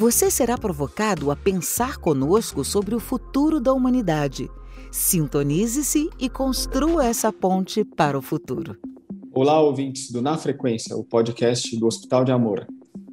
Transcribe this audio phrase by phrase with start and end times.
[0.00, 4.48] Você será provocado a pensar conosco sobre o futuro da humanidade.
[4.90, 8.78] Sintonize-se e construa essa ponte para o futuro.
[9.30, 12.66] Olá, ouvintes do Na Frequência, o podcast do Hospital de Amor.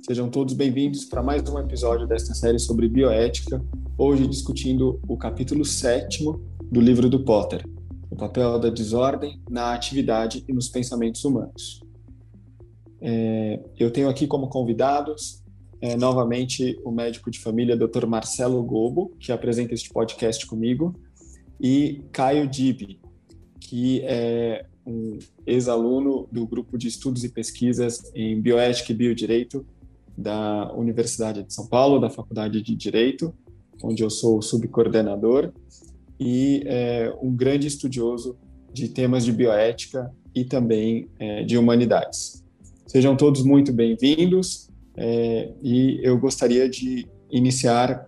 [0.05, 3.61] Sejam todos bem-vindos para mais um episódio desta série sobre bioética,
[3.97, 6.23] hoje discutindo o capítulo 7
[6.71, 7.67] do livro do Potter,
[8.09, 11.83] o papel da desordem na atividade e nos pensamentos humanos.
[13.01, 15.45] É, eu tenho aqui como convidados
[15.81, 18.05] é, novamente o médico de família Dr.
[18.05, 20.95] Marcelo Gobo, que apresenta este podcast comigo,
[21.59, 22.99] e Caio Dib,
[23.59, 29.65] que é um ex-aluno do grupo de estudos e pesquisas em bioética e biodireito
[30.17, 33.33] da Universidade de São Paulo, da Faculdade de Direito,
[33.83, 35.51] onde eu sou subcoordenador,
[36.19, 38.35] e é um grande estudioso
[38.73, 42.43] de temas de bioética e também é, de humanidades.
[42.87, 44.69] Sejam todos muito bem-vindos.
[44.97, 48.07] É, e eu gostaria de iniciar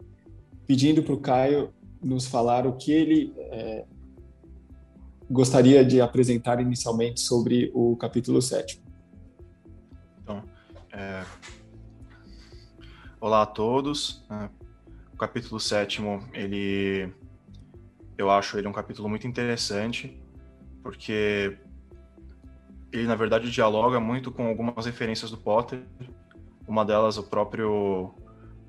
[0.65, 1.71] pedindo para o Caio
[2.03, 3.85] nos falar o que ele é,
[5.29, 8.81] gostaria de apresentar inicialmente sobre o capítulo 7.
[10.23, 10.43] Então,
[10.91, 11.23] é...
[13.21, 14.25] olá a todos.
[14.29, 14.49] É,
[15.13, 16.01] o capítulo 7,
[16.33, 17.13] ele
[18.17, 20.19] eu acho ele um capítulo muito interessante,
[20.83, 21.57] porque
[22.91, 25.83] ele na verdade dialoga muito com algumas referências do Potter
[26.69, 28.13] uma delas, o próprio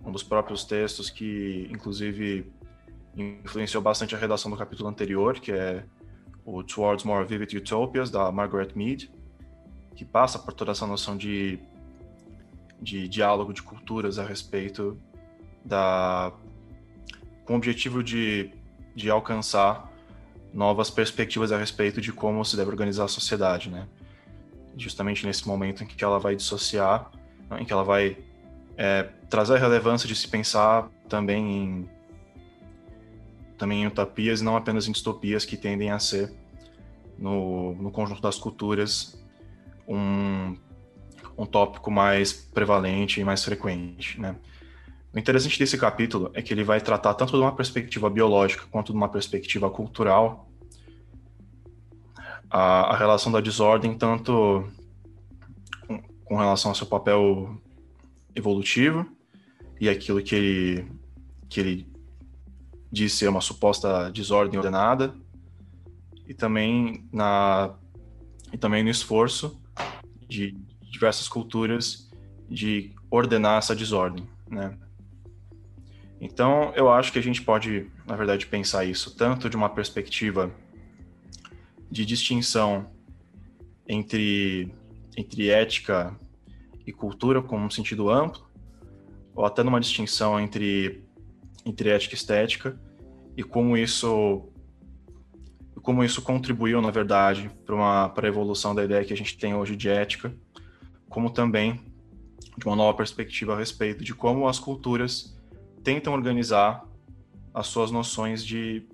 [0.02, 2.50] um dos próprios textos que, inclusive,
[3.14, 5.84] influenciou bastante a redação do capítulo anterior, que é
[6.42, 9.10] o Towards More Vivid Utopias, da Margaret Mead,
[9.94, 11.58] que passa por toda essa noção de,
[12.80, 14.98] de diálogo de culturas a respeito
[15.62, 16.32] da...
[17.44, 18.50] com o objetivo de,
[18.96, 19.92] de alcançar
[20.54, 23.86] novas perspectivas a respeito de como se deve organizar a sociedade, né?
[24.74, 27.10] Justamente nesse momento em que ela vai dissociar
[27.58, 28.16] em que ela vai
[28.76, 31.88] é, trazer a relevância de se pensar também em
[33.58, 36.32] também em utopias e não apenas em distopias que tendem a ser
[37.18, 39.22] no, no conjunto das culturas
[39.86, 40.56] um,
[41.36, 44.36] um tópico mais prevalente e mais frequente, né?
[45.12, 48.92] O interessante desse capítulo é que ele vai tratar tanto de uma perspectiva biológica quanto
[48.92, 50.48] de uma perspectiva cultural
[52.48, 54.64] a, a relação da desordem tanto
[56.30, 57.60] com relação ao seu papel
[58.36, 59.04] evolutivo
[59.80, 60.86] e aquilo que ele,
[61.48, 61.92] que ele
[62.90, 65.12] diz ser uma suposta desordem ordenada
[66.28, 67.74] e também na
[68.52, 69.60] e também no esforço
[70.28, 72.08] de diversas culturas
[72.48, 74.78] de ordenar essa desordem, né?
[76.20, 80.48] Então, eu acho que a gente pode, na verdade, pensar isso tanto de uma perspectiva
[81.90, 82.88] de distinção
[83.88, 84.72] entre
[85.20, 86.18] entre ética
[86.86, 88.48] e cultura como um sentido amplo,
[89.34, 91.04] ou até numa distinção entre,
[91.64, 92.80] entre ética e estética,
[93.36, 94.46] e como isso
[95.82, 99.74] como isso contribuiu, na verdade, para a evolução da ideia que a gente tem hoje
[99.74, 100.30] de ética,
[101.08, 101.80] como também
[102.58, 105.34] de uma nova perspectiva a respeito de como as culturas
[105.82, 106.86] tentam organizar
[107.54, 108.86] as suas noções de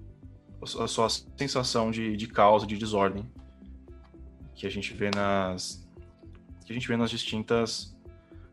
[0.62, 3.28] a sua sensação de, de causa, de desordem
[4.54, 5.85] que a gente vê nas
[6.66, 7.96] que a gente vê nas distintas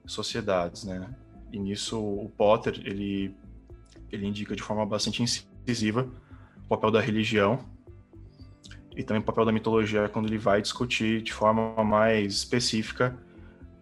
[0.05, 1.13] sociedades, né?
[1.51, 3.35] E nisso o Potter ele
[4.11, 6.07] ele indica de forma bastante incisiva
[6.65, 7.59] o papel da religião
[8.95, 13.17] e também o papel da mitologia quando ele vai discutir de forma mais específica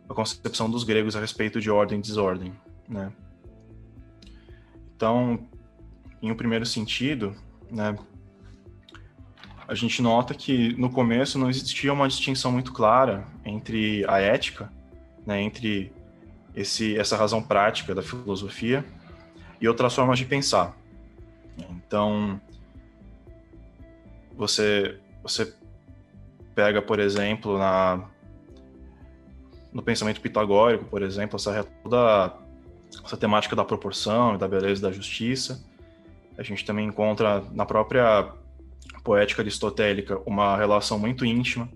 [0.07, 2.53] a concepção dos gregos a respeito de ordem e desordem,
[2.87, 3.11] né?
[4.95, 5.49] Então,
[6.21, 7.35] em um primeiro sentido,
[7.69, 7.97] né,
[9.71, 14.69] a gente nota que no começo não existia uma distinção muito clara entre a ética,
[15.25, 15.93] né, entre
[16.53, 18.83] esse, essa razão prática da filosofia
[19.61, 20.75] e outras formas de pensar.
[21.57, 22.37] Então,
[24.35, 25.55] você, você
[26.53, 28.09] pega, por exemplo, na,
[29.71, 32.37] no pensamento pitagórico, por exemplo, essa, toda
[33.05, 35.63] essa temática da proporção, da beleza e da justiça.
[36.37, 38.33] A gente também encontra na própria
[39.03, 41.69] poética aristotélica uma relação muito íntima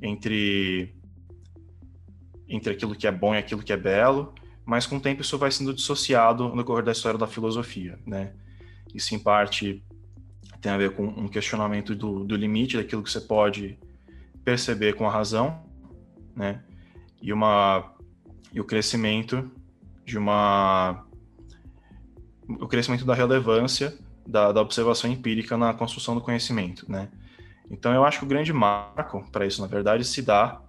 [0.00, 0.94] entre
[2.48, 4.32] entre aquilo que é bom e aquilo que é belo,
[4.64, 8.34] mas com o tempo isso vai sendo dissociado no correr da história da filosofia, né?
[8.94, 9.82] Isso, em parte,
[10.60, 13.78] tem a ver com um questionamento do, do limite daquilo que você pode
[14.44, 15.62] perceber com a razão,
[16.34, 16.62] né?
[17.20, 17.92] E, uma,
[18.52, 19.50] e o crescimento
[20.04, 21.04] de uma...
[22.48, 27.08] O crescimento da relevância da, da observação empírica na construção do conhecimento, né?
[27.70, 30.60] Então, eu acho que o grande marco para isso, na verdade, se dá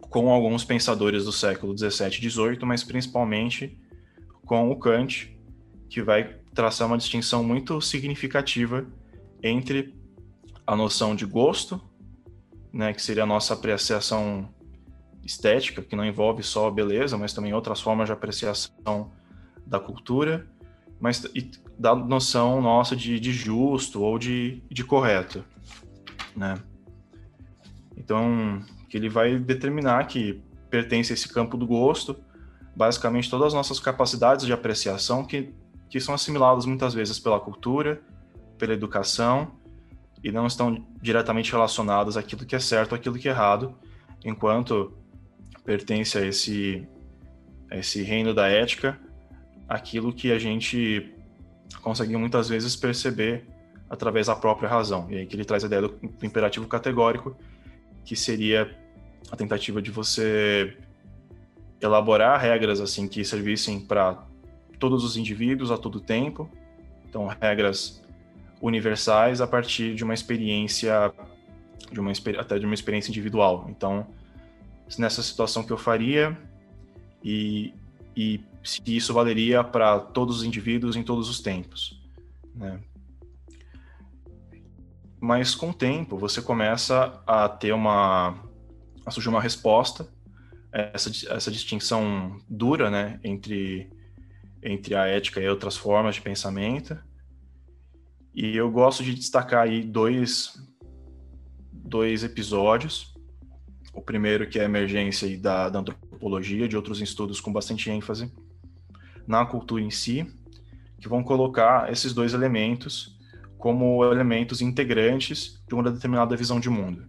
[0.00, 3.78] com alguns pensadores do século 17 e 18, mas principalmente
[4.46, 5.36] com o Kant,
[5.88, 8.86] que vai traçar uma distinção muito significativa
[9.42, 9.94] entre
[10.66, 11.80] a noção de gosto,
[12.72, 14.48] né, que seria a nossa apreciação
[15.24, 19.10] estética, que não envolve só a beleza, mas também outras formas de apreciação
[19.66, 20.46] da cultura,
[21.00, 25.44] mas e da noção nossa de, de justo ou de, de correto,
[26.36, 26.54] né?
[27.96, 32.16] Então, que ele vai determinar que pertence a esse campo do gosto,
[32.76, 35.54] basicamente todas as nossas capacidades de apreciação que,
[35.88, 38.00] que são assimiladas muitas vezes pela cultura,
[38.58, 39.52] pela educação,
[40.22, 43.74] e não estão diretamente relacionadas àquilo que é certo, àquilo que é errado,
[44.24, 44.96] enquanto
[45.64, 46.88] pertence a esse,
[47.70, 48.98] a esse reino da ética,
[49.68, 51.12] aquilo que a gente
[51.80, 53.46] consegue muitas vezes perceber
[53.88, 55.06] através da própria razão.
[55.10, 57.36] E aí que ele traz a ideia do, do imperativo categórico,
[58.04, 58.76] que seria
[59.30, 60.76] a tentativa de você
[61.80, 64.24] elaborar regras assim que servissem para
[64.78, 66.48] todos os indivíduos a todo tempo.
[67.08, 68.02] Então, regras
[68.60, 71.12] universais a partir de uma experiência
[71.92, 73.66] de uma até de uma experiência individual.
[73.68, 74.06] Então,
[74.98, 76.36] nessa situação que eu faria
[77.22, 77.72] e,
[78.16, 82.00] e se isso valeria para todos os indivíduos em todos os tempos,
[82.54, 82.80] né?
[85.20, 88.38] Mas com o tempo você começa a ter uma
[89.06, 90.08] a surgir uma resposta
[90.74, 93.88] essa, essa distinção dura, né, entre,
[94.60, 96.98] entre a ética e outras formas de pensamento.
[98.34, 100.60] E eu gosto de destacar aí dois,
[101.72, 103.13] dois episódios.
[103.94, 108.32] O primeiro que é a emergência da, da antropologia, de outros estudos com bastante ênfase
[109.26, 110.26] na cultura em si,
[111.00, 113.18] que vão colocar esses dois elementos
[113.58, 117.06] como elementos integrantes de uma determinada visão de mundo.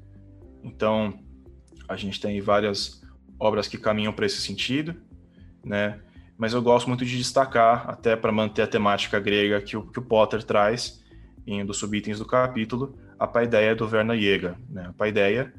[0.64, 1.20] Então,
[1.88, 3.02] a gente tem várias
[3.40, 4.96] obras que caminham para esse sentido,
[5.64, 6.00] né?
[6.38, 10.00] Mas eu gosto muito de destacar, até para manter a temática grega que o, que
[10.00, 11.04] o Potter traz
[11.48, 14.56] em um dos subitens do capítulo, a paideia do Werner Jäger.
[14.70, 14.88] Né?
[14.88, 15.54] A paideia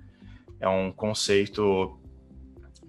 [0.61, 1.99] é um conceito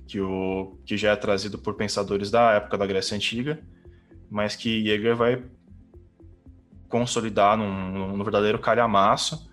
[0.08, 3.62] que, o, que já é trazido por pensadores da época da Grécia Antiga,
[4.30, 5.44] mas que Jäger vai
[6.88, 9.52] consolidar num, num verdadeiro calhamaço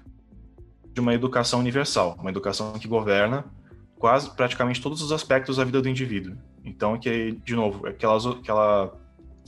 [0.92, 3.44] de uma educação universal, uma educação que governa
[3.98, 6.36] quase praticamente todos os aspectos da vida do indivíduo.
[6.64, 8.96] Então, que de novo, é que ela, que ela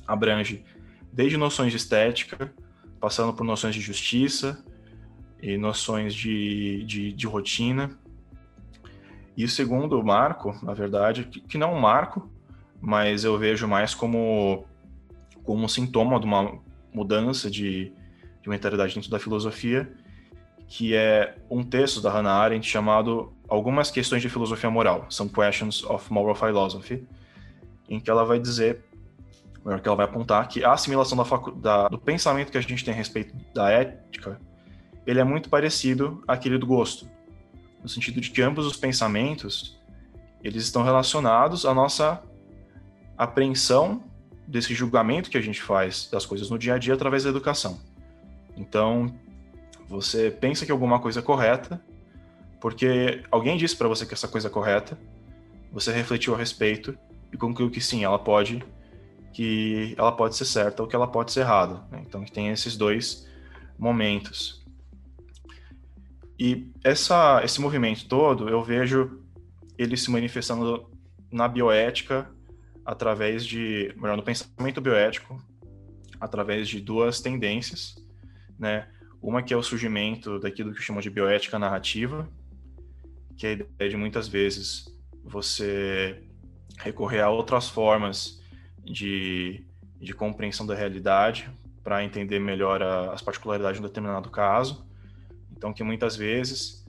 [0.06, 0.64] abrange
[1.12, 2.52] desde noções de estética,
[3.00, 4.64] passando por noções de justiça
[5.40, 7.98] e noções de, de, de rotina.
[9.36, 12.30] E o segundo marco, na verdade, que, não é um marco,
[12.80, 14.64] mas eu vejo mais como,
[15.44, 16.58] como um sintoma de uma
[16.92, 17.92] mudança de,
[18.42, 19.92] de mentalidade dentro da filosofia,
[20.66, 25.84] que é um texto da Hannah Arendt chamado Algumas Questões de Filosofia Moral, Some Questions
[25.84, 27.06] of Moral Philosophy,
[27.88, 28.84] em que ela vai dizer,
[29.64, 31.24] melhor que ela vai apontar, que a assimilação da,
[31.56, 34.40] da, do pensamento que a gente tem a respeito da ética,
[35.06, 37.08] ele é muito parecido àquele do gosto,
[37.86, 39.78] no sentido de que ambos os pensamentos,
[40.43, 42.20] eles estão relacionados à nossa
[43.16, 44.02] apreensão
[44.44, 47.81] desse julgamento que a gente faz das coisas no dia a dia através da educação.
[48.56, 49.14] Então,
[49.88, 51.81] você pensa que alguma coisa é correta,
[52.60, 54.98] porque alguém disse para você que essa coisa é correta,
[55.70, 56.98] você refletiu a respeito
[57.32, 58.64] e concluiu que sim, ela pode
[59.32, 61.84] que ela pode ser certa ou que ela pode ser errada.
[61.88, 62.02] Né?
[62.05, 63.28] Então tem esses dois
[63.78, 64.66] momentos.
[66.38, 69.22] E essa, esse movimento todo eu vejo
[69.78, 70.90] ele se manifestando
[71.31, 72.31] na bioética
[72.84, 75.43] através de, melhor, no pensamento bioético,
[76.20, 77.96] através de duas tendências,
[78.58, 78.88] né?
[79.20, 82.28] Uma que é o surgimento daquilo que chama de bioética narrativa,
[83.36, 84.86] que é a ideia de muitas vezes
[85.24, 86.22] você
[86.78, 88.40] recorrer a outras formas
[88.84, 89.66] de,
[90.00, 91.50] de compreensão da realidade
[91.82, 94.86] para entender melhor a, as particularidades de um determinado caso.
[95.56, 96.84] Então, que muitas vezes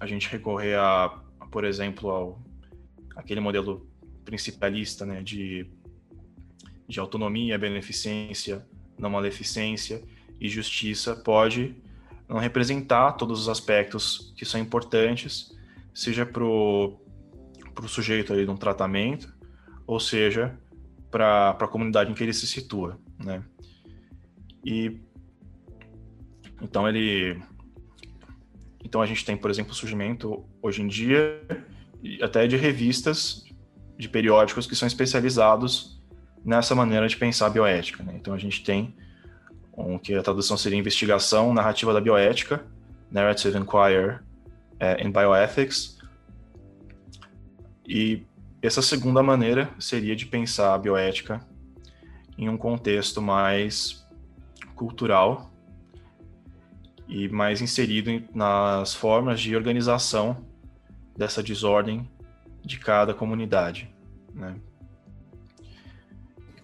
[0.00, 1.04] a gente recorrer a,
[1.40, 2.46] a por exemplo, ao
[3.14, 3.88] aquele modelo
[4.24, 5.66] principalista, né, de,
[6.86, 8.66] de autonomia, beneficência,
[8.98, 10.02] não maleficência,
[10.38, 11.74] e justiça pode
[12.28, 15.56] não representar todos os aspectos que são importantes,
[15.94, 16.98] seja para o
[17.86, 19.34] sujeito de um tratamento,
[19.86, 20.58] ou seja,
[21.10, 23.42] para a comunidade em que ele se situa, né?
[24.64, 25.00] E
[26.60, 27.40] então ele
[28.86, 31.42] então a gente tem, por exemplo, o surgimento hoje em dia
[32.22, 33.44] até de revistas,
[33.98, 36.00] de periódicos que são especializados
[36.44, 38.04] nessa maneira de pensar a bioética.
[38.04, 38.12] Né?
[38.14, 38.94] Então a gente tem
[39.76, 42.64] um, que a tradução seria investigação narrativa da bioética,
[43.10, 44.20] Narrative Inquiry
[44.78, 45.98] é, in Bioethics.
[47.84, 48.22] E
[48.62, 51.44] essa segunda maneira seria de pensar a bioética
[52.38, 54.06] em um contexto mais
[54.76, 55.50] cultural
[57.08, 60.44] e mais inserido nas formas de organização
[61.16, 62.08] dessa desordem
[62.64, 63.88] de cada comunidade.
[64.34, 64.56] Né?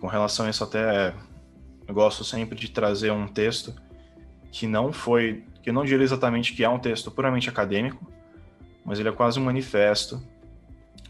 [0.02, 1.14] com relação a isso, até
[1.86, 3.72] eu gosto sempre de trazer um texto
[4.50, 8.04] que não foi, que eu não diria exatamente que é um texto puramente acadêmico,
[8.84, 10.20] mas ele é quase um manifesto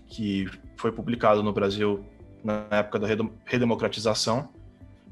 [0.06, 0.46] que
[0.76, 2.04] foi publicado no Brasil
[2.44, 3.06] na época da
[3.46, 4.50] redemocratização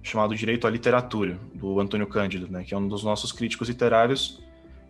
[0.02, 4.42] chamado Direito à Literatura, do Antônio Cândido, né, que é um dos nossos críticos literários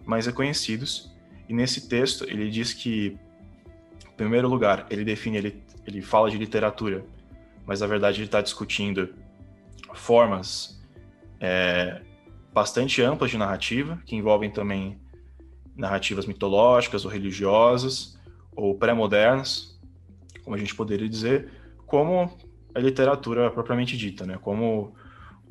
[0.04, 1.12] mais reconhecidos.
[1.48, 3.18] E nesse texto ele diz que,
[4.06, 7.04] em primeiro lugar, ele define, ele, ele fala de literatura,
[7.66, 9.12] mas na verdade ele está discutindo
[9.94, 10.80] formas
[11.40, 12.02] é,
[12.52, 15.00] bastante amplas de narrativa, que envolvem também
[15.76, 18.18] narrativas mitológicas ou religiosas,
[18.54, 19.78] ou pré-modernas,
[20.44, 21.50] como a gente poderia dizer,
[21.86, 22.36] como
[22.74, 24.38] a literatura propriamente dita, né?
[24.40, 24.94] como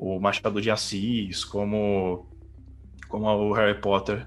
[0.00, 2.26] o Machado de Assis, como,
[3.06, 4.26] como o Harry Potter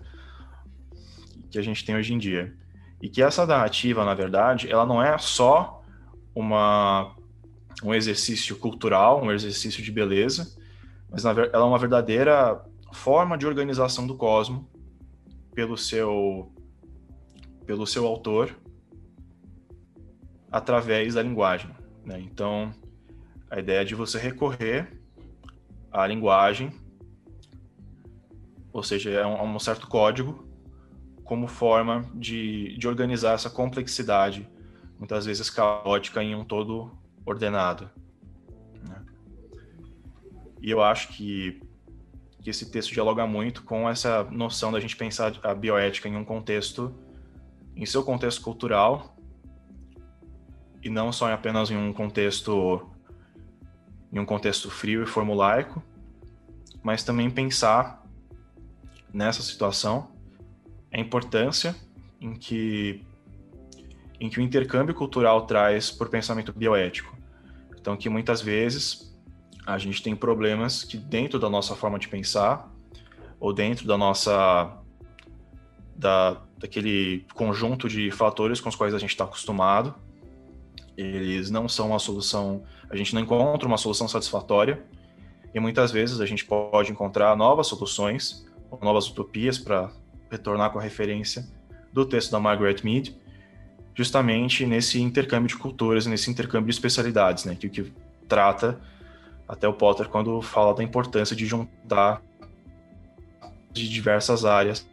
[1.49, 2.55] que a gente tem hoje em dia.
[3.01, 5.83] E que essa narrativa, na verdade, ela não é só
[6.35, 7.15] uma,
[7.83, 10.55] um exercício cultural, um exercício de beleza,
[11.09, 14.69] mas ela é uma verdadeira forma de organização do cosmo
[15.55, 16.51] pelo seu
[17.65, 18.55] pelo seu autor
[20.51, 21.71] através da linguagem.
[22.05, 22.19] Né?
[22.19, 22.71] Então,
[23.49, 25.02] a ideia é de você recorrer
[25.93, 26.73] a linguagem,
[28.73, 30.43] ou seja, é um, um certo código,
[31.23, 34.49] como forma de, de organizar essa complexidade,
[34.97, 36.91] muitas vezes caótica, em um todo
[37.23, 37.89] ordenado.
[38.87, 39.05] Né?
[40.59, 41.61] E eu acho que,
[42.41, 46.25] que esse texto dialoga muito com essa noção da gente pensar a bioética em um
[46.25, 46.93] contexto,
[47.75, 49.15] em seu contexto cultural,
[50.81, 52.92] e não só apenas em um contexto
[54.13, 55.81] em um contexto frio e formulaico,
[56.83, 58.05] mas também pensar
[59.11, 60.11] nessa situação
[60.91, 61.75] a importância
[62.21, 63.03] em que
[64.19, 67.13] em que o intercâmbio cultural traz por pensamento bioético.
[67.77, 69.13] Então, que muitas vezes
[69.65, 72.71] a gente tem problemas que dentro da nossa forma de pensar
[73.37, 74.77] ou dentro da nossa
[75.93, 79.93] da, daquele conjunto de fatores com os quais a gente está acostumado,
[80.97, 84.83] eles não são uma solução, a gente não encontra uma solução satisfatória
[85.53, 88.45] e muitas vezes a gente pode encontrar novas soluções,
[88.81, 89.91] novas utopias para
[90.29, 91.47] retornar com a referência
[91.91, 93.15] do texto da Margaret Mead,
[93.93, 97.93] justamente nesse intercâmbio de culturas, nesse intercâmbio de especialidades, né, que o que
[98.27, 98.79] trata
[99.47, 102.21] até o Potter quando fala da importância de juntar
[103.71, 104.87] de diversas áreas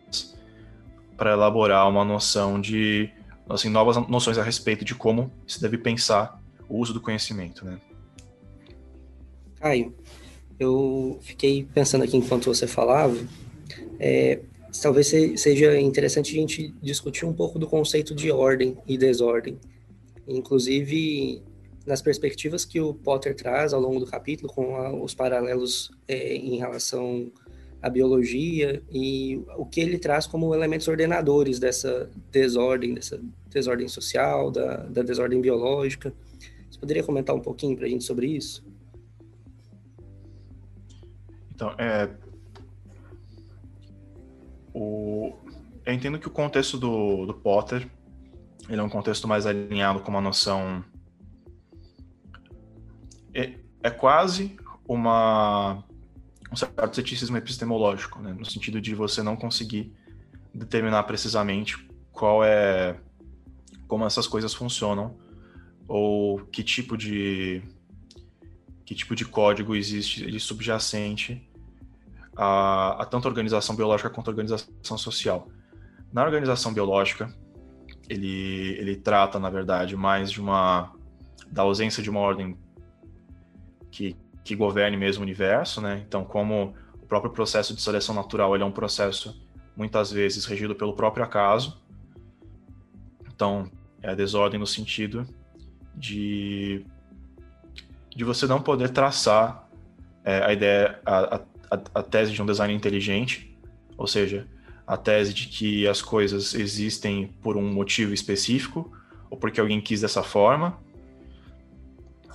[1.16, 3.10] para elaborar uma noção de
[3.50, 7.80] assim, novas noções a respeito de como se deve pensar o uso do conhecimento, né?
[9.56, 9.94] Caio,
[10.58, 13.16] eu fiquei pensando aqui enquanto você falava,
[13.98, 14.40] é,
[14.80, 19.58] talvez seja interessante a gente discutir um pouco do conceito de ordem e desordem.
[20.26, 21.42] Inclusive,
[21.86, 26.34] nas perspectivas que o Potter traz ao longo do capítulo, com a, os paralelos é,
[26.34, 27.30] em relação
[27.82, 34.50] à biologia e o que ele traz como elementos ordenadores dessa desordem, dessa desordem social,
[34.50, 36.12] da, da desordem biológica.
[36.70, 38.64] Você poderia comentar um pouquinho para a gente sobre isso?
[41.54, 42.08] Então, é,
[44.72, 45.34] o,
[45.84, 47.86] eu entendo que o contexto do, do Potter
[48.70, 50.84] ele é um contexto mais alinhado com uma noção.
[53.34, 54.56] É, é quase
[54.86, 55.82] uma
[56.52, 58.32] um certo ceticismo epistemológico, né?
[58.32, 59.92] no sentido de você não conseguir
[60.52, 61.78] determinar precisamente
[62.12, 62.98] qual é
[63.86, 65.16] como essas coisas funcionam
[65.86, 67.62] ou que tipo de
[68.84, 71.48] que tipo de código existe de subjacente
[72.36, 75.48] a, a tanto a organização biológica quanto a organização social.
[76.12, 77.32] Na organização biológica,
[78.08, 80.92] ele, ele trata, na verdade, mais de uma
[81.50, 82.56] da ausência de uma ordem
[83.90, 86.02] que, que governe mesmo o universo, né?
[86.06, 89.40] Então, como o próprio processo de seleção natural ele é um processo
[89.76, 91.80] muitas vezes regido pelo próprio acaso.
[93.32, 93.70] Então,
[94.02, 95.26] é a desordem no sentido
[95.94, 96.84] de,
[98.14, 99.68] de você não poder traçar
[100.24, 103.56] é, a ideia, a, a, a, tese de um design inteligente,
[103.96, 104.46] ou seja,
[104.86, 108.92] a tese de que as coisas existem por um motivo específico
[109.30, 110.78] ou porque alguém quis dessa forma,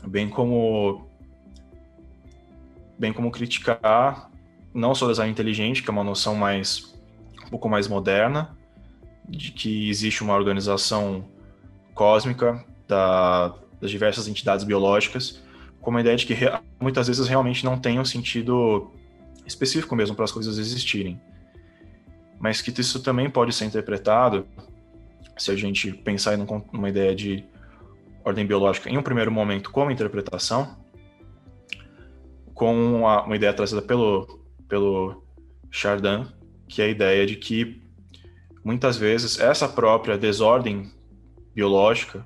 [0.07, 1.09] bem como
[2.97, 4.29] bem como criticar
[4.73, 6.93] não só o design inteligente, que é uma noção mais
[7.45, 8.57] um pouco mais moderna,
[9.27, 11.25] de que existe uma organização
[11.93, 15.41] cósmica da, das diversas entidades biológicas,
[15.79, 16.35] com uma ideia de que
[16.79, 18.91] muitas vezes realmente não tem um sentido
[19.45, 21.19] específico mesmo para as coisas existirem.
[22.39, 24.45] Mas que isso também pode ser interpretado,
[25.37, 27.43] se a gente pensar em uma ideia de
[28.23, 30.75] ordem biológica em um primeiro momento como interpretação,
[32.55, 35.23] com uma, uma ideia trazida pelo, pelo
[35.69, 36.25] Chardin,
[36.67, 37.83] que é a ideia de que
[38.63, 40.89] muitas vezes essa própria desordem
[41.53, 42.25] biológica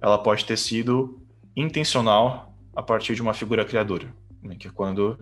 [0.00, 1.20] ela pode ter sido
[1.56, 4.54] intencional a partir de uma figura criadora, né?
[4.56, 5.18] que é quando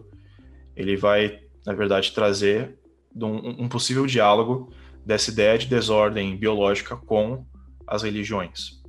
[0.77, 2.79] ele vai, na verdade, trazer
[3.15, 4.73] um, um possível diálogo
[5.05, 7.45] dessa ideia de desordem biológica com
[7.87, 8.83] as religiões.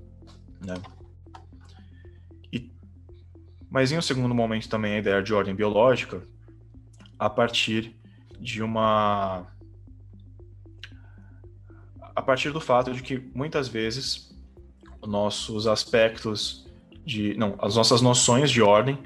[0.61, 0.75] Né?
[3.73, 6.21] Mas em um segundo momento também a ideia de ordem biológica
[7.17, 7.95] a partir
[8.39, 9.47] de uma
[12.15, 14.31] a partir do fato de que muitas vezes
[15.01, 16.71] nossos aspectos
[17.03, 18.99] de não as nossas noções de ordem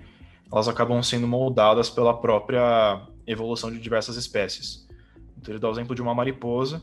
[0.52, 4.88] elas acabam sendo moldadas pela própria evolução de diversas espécies
[5.38, 6.82] então ele dá o exemplo de uma mariposa,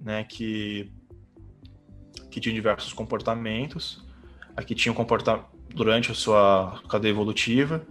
[0.00, 0.92] né, que
[2.30, 4.06] que tinha diversos comportamentos.
[4.56, 7.86] Aqui tinha um comportamento durante a sua cadeia evolutiva.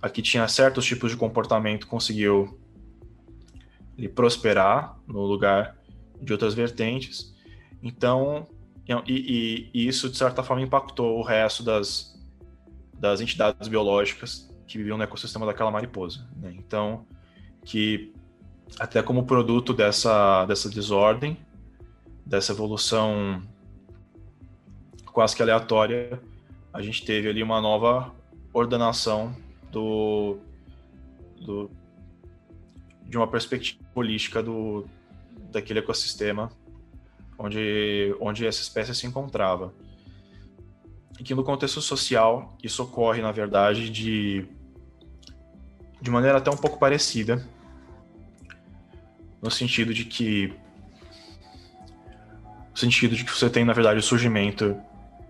[0.00, 2.58] Aqui tinha certos tipos de comportamento conseguiu
[3.96, 5.76] ele prosperar no lugar
[6.20, 7.34] de outras vertentes.
[7.82, 8.46] Então,
[8.86, 12.16] e, e, e, isso de certa forma impactou o resto das,
[12.94, 16.28] das entidades biológicas que viviam no ecossistema daquela mariposa.
[16.36, 16.54] Né?
[16.56, 17.06] Então,
[17.64, 18.12] que
[18.78, 21.36] até como produto dessa, dessa desordem,
[22.24, 23.42] dessa evolução
[25.06, 26.20] quase que aleatória,
[26.78, 28.14] a gente teve ali uma nova
[28.52, 29.34] ordenação
[29.72, 30.38] do,
[31.36, 31.68] do
[33.02, 34.86] de uma perspectiva holística do,
[35.50, 36.52] daquele ecossistema
[37.36, 39.74] onde, onde essa espécie se encontrava.
[41.18, 44.46] E que no contexto social, isso ocorre, na verdade, de,
[46.00, 47.44] de maneira até um pouco parecida
[49.42, 50.54] no sentido de que
[52.70, 54.76] no sentido de que você tem na verdade o surgimento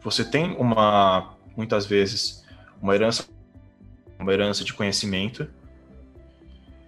[0.02, 2.44] você tem uma muitas vezes
[2.80, 3.28] uma herança
[4.18, 5.46] uma herança de conhecimento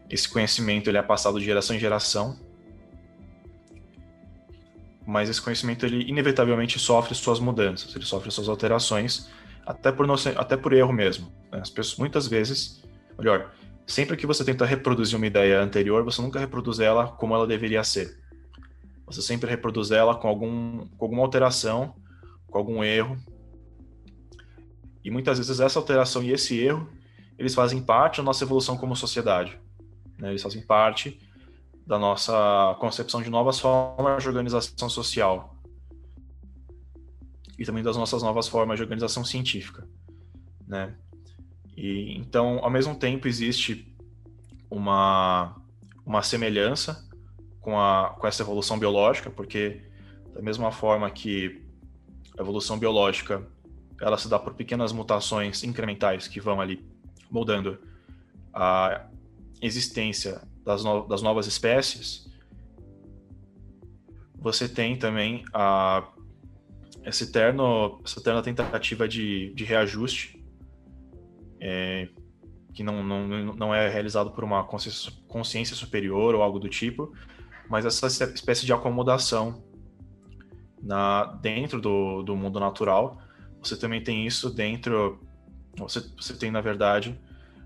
[0.08, 2.38] esse conhecimento ele é passado de geração em geração
[5.06, 9.28] mas esse conhecimento ele inevitavelmente sofre suas mudanças ele sofre suas alterações
[9.66, 11.58] até por nosso, até por erro mesmo né?
[11.60, 12.82] as pessoas muitas vezes
[13.18, 13.52] melhor
[13.90, 17.82] Sempre que você tenta reproduzir uma ideia anterior, você nunca reproduz ela como ela deveria
[17.82, 18.16] ser.
[19.04, 21.96] Você sempre reproduz ela com, algum, com alguma alteração,
[22.48, 23.16] com algum erro.
[25.04, 26.88] E muitas vezes essa alteração e esse erro,
[27.38, 29.58] eles fazem parte da nossa evolução como sociedade.
[30.18, 30.30] Né?
[30.30, 31.18] Eles fazem parte
[31.86, 35.56] da nossa concepção de novas formas de organização social
[37.58, 39.86] e também das nossas novas formas de organização científica,
[40.66, 40.94] né?
[41.76, 43.94] E, então, ao mesmo tempo, existe
[44.70, 45.56] uma,
[46.06, 47.06] uma semelhança
[47.60, 49.82] com, a, com essa evolução biológica, porque
[50.32, 51.62] da mesma forma que
[52.38, 53.46] a evolução biológica
[54.00, 56.84] ela se dá por pequenas mutações incrementais que vão ali
[57.30, 57.78] moldando
[58.52, 59.06] a
[59.60, 62.28] existência das, no, das novas espécies,
[64.36, 66.08] você tem também a,
[67.02, 70.42] essa, eterno, essa eterna tentativa de, de reajuste
[71.60, 72.08] é,
[72.72, 77.12] que não, não, não é realizado por uma consciência, consciência superior ou algo do tipo,
[77.68, 79.62] mas essa espécie de acomodação
[80.82, 83.20] na, dentro do, do mundo natural.
[83.62, 85.20] Você também tem isso dentro.
[85.76, 87.18] Você, você tem, na verdade,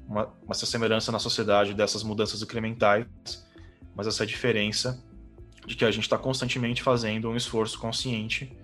[0.07, 3.07] uma, uma semelhança na sociedade dessas mudanças incrementais,
[3.95, 5.03] mas essa diferença
[5.67, 8.55] de que a gente está constantemente fazendo um esforço consciente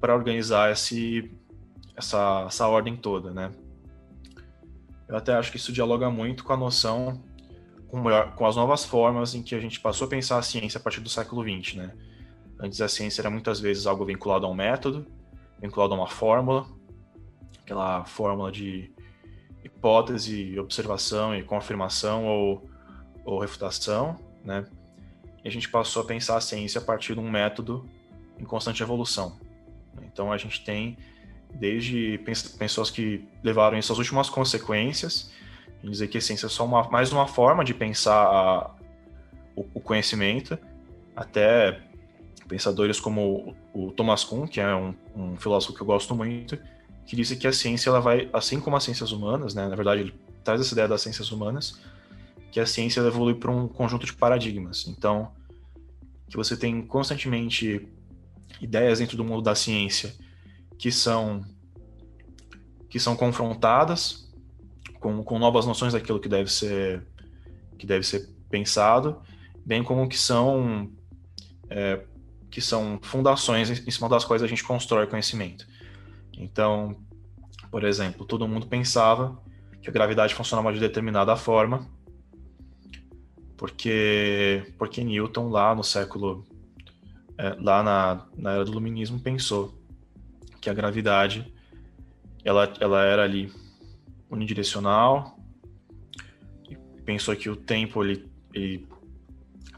[0.00, 1.30] para organizar esse,
[1.96, 3.50] essa, essa ordem toda, né?
[5.08, 7.22] Eu até acho que isso dialoga muito com a noção,
[7.88, 8.02] com,
[8.36, 11.00] com as novas formas em que a gente passou a pensar a ciência a partir
[11.00, 11.94] do século XX, né?
[12.60, 15.06] Antes a ciência era muitas vezes algo vinculado a um método,
[15.60, 16.66] vinculado a uma fórmula,
[17.62, 18.92] aquela fórmula de
[19.64, 22.68] hipótese, observação e confirmação ou,
[23.24, 24.66] ou refutação, né?
[25.44, 27.88] E a gente passou a pensar a ciência a partir de um método
[28.38, 29.38] em constante evolução.
[30.02, 30.96] Então a gente tem
[31.54, 32.18] desde
[32.58, 35.32] pessoas que levaram isso às últimas consequências,
[35.82, 38.70] dizer que a ciência é só uma, mais uma forma de pensar a,
[39.56, 40.58] o, o, conhecimento,
[41.14, 41.80] até
[42.48, 46.58] pensadores como o, Thomas Kuhn, que é um, um, filósofo que eu gosto muito,
[47.06, 50.00] que disse que a ciência ela vai, assim como as ciências humanas, né, na verdade
[50.00, 51.78] ele traz essa ideia das ciências humanas,
[52.50, 54.86] que a ciência evolui para um conjunto de paradigmas.
[54.88, 55.30] Então,
[56.28, 57.86] que você tem constantemente
[58.60, 60.14] ideias dentro do mundo da ciência
[60.78, 61.44] que são
[62.88, 64.32] que são confrontadas
[64.98, 67.06] com, com novas noções daquilo que deve ser
[67.76, 69.20] que deve ser pensado,
[69.64, 70.90] bem como que são
[71.70, 72.02] é,
[72.50, 75.66] que são fundações em cima das quais a gente constrói conhecimento.
[76.36, 76.96] Então,
[77.70, 79.40] por exemplo, todo mundo pensava
[79.82, 81.86] que a gravidade funcionava de determinada forma,
[83.56, 86.44] porque porque Newton lá no século
[87.36, 89.74] é, lá na, na era do iluminismo pensou
[90.60, 91.52] que a gravidade
[92.44, 93.52] ela, ela era ali
[94.30, 95.38] unidirecional
[97.08, 98.86] pensou que o tempo ele, ele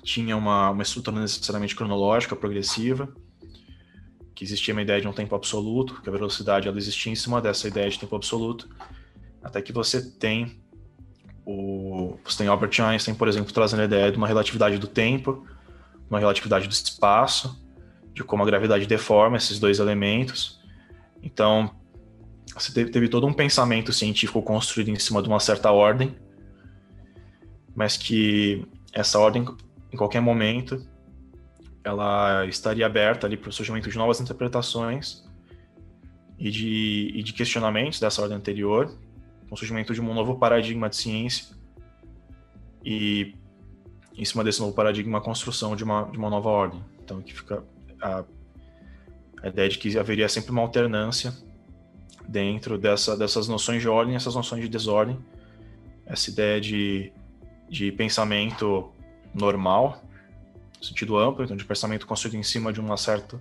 [0.03, 3.13] tinha uma, uma estrutura necessariamente cronológica, progressiva,
[4.35, 7.41] que existia uma ideia de um tempo absoluto, que a velocidade ela existia em cima
[7.41, 8.69] dessa ideia de tempo absoluto,
[9.43, 10.61] até que você tem
[11.45, 15.47] o você tem Albert Einstein, por exemplo, trazendo a ideia de uma relatividade do tempo,
[16.09, 17.61] uma relatividade do espaço,
[18.13, 20.61] de como a gravidade deforma esses dois elementos.
[21.23, 21.71] Então,
[22.55, 26.15] você teve, teve todo um pensamento científico construído em cima de uma certa ordem,
[27.75, 29.45] mas que essa ordem,
[29.93, 30.87] em qualquer momento,
[31.83, 35.25] ela estaria aberta ali para o surgimento de novas interpretações
[36.39, 38.87] e de, e de questionamentos dessa ordem anterior,
[39.49, 41.55] com o surgimento de um novo paradigma de ciência
[42.85, 43.35] e,
[44.17, 46.83] em cima desse novo paradigma, a construção de uma, de uma nova ordem.
[47.03, 47.65] Então, que fica
[48.01, 48.25] a,
[49.43, 51.35] a ideia de que haveria sempre uma alternância
[52.29, 55.19] dentro dessa, dessas noções de ordem e essas noções de desordem.
[56.07, 57.13] Essa ideia de,
[57.69, 58.93] de pensamento
[59.35, 60.03] normal,
[60.79, 63.41] no sentido amplo, então de pensamento construído em cima de, uma certa,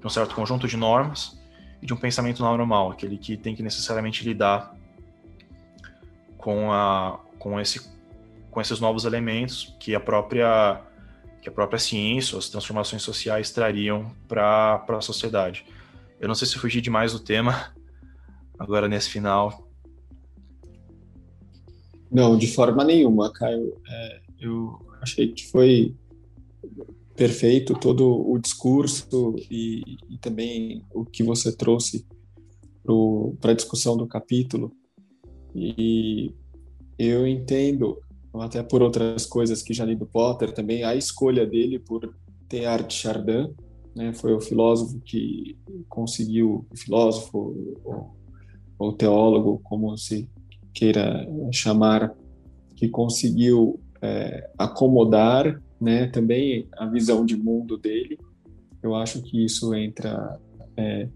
[0.00, 1.38] de um certo conjunto de normas,
[1.80, 4.74] e de um pensamento não normal, aquele que tem que necessariamente lidar
[6.36, 7.88] com, a, com, esse,
[8.50, 10.82] com esses novos elementos que a própria
[11.40, 15.64] que a própria ciência, as transformações sociais trariam para a sociedade.
[16.18, 17.72] Eu não sei se fugi demais do tema,
[18.58, 19.68] agora nesse final?
[22.10, 23.80] Não, de forma nenhuma, Caio.
[23.88, 25.94] É, eu achei que foi
[27.16, 32.06] perfeito todo o discurso e, e também o que você trouxe
[33.40, 34.72] para a discussão do capítulo.
[35.54, 36.32] E
[36.98, 38.00] eu entendo,
[38.34, 42.14] até por outras coisas que já li do Potter também, a escolha dele por
[42.48, 43.52] Teilhard de Chardin,
[43.94, 45.58] né, foi o filósofo que
[45.88, 47.76] conseguiu, filósofo,
[48.78, 50.28] ou teólogo, como se
[50.72, 52.14] queira chamar,
[52.76, 58.18] que conseguiu é, acomodar né, também a visão de mundo dele.
[58.82, 60.38] Eu acho que isso entra
[60.76, 61.08] é,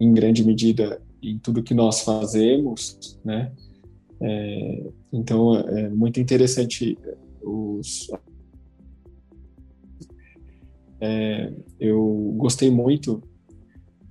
[0.00, 3.52] em grande medida em tudo que nós fazemos, né?
[4.20, 6.96] É, então é muito interessante
[7.42, 8.08] os.
[11.00, 13.22] É, eu gostei muito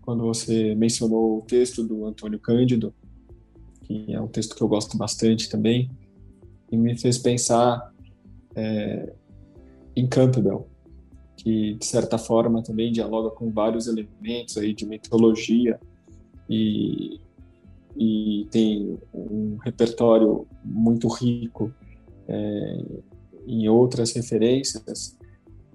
[0.02, 2.94] quando você mencionou o texto do Antônio Cândido,
[3.84, 5.90] que é um texto que eu gosto bastante também,
[6.72, 7.91] e me fez pensar
[8.56, 9.14] é,
[10.10, 10.68] Campbell,
[11.38, 15.80] que de certa forma também dialoga com vários elementos aí de mitologia
[16.50, 17.20] e,
[17.96, 21.74] e tem um repertório muito rico
[22.28, 22.86] é,
[23.48, 25.18] em outras referências.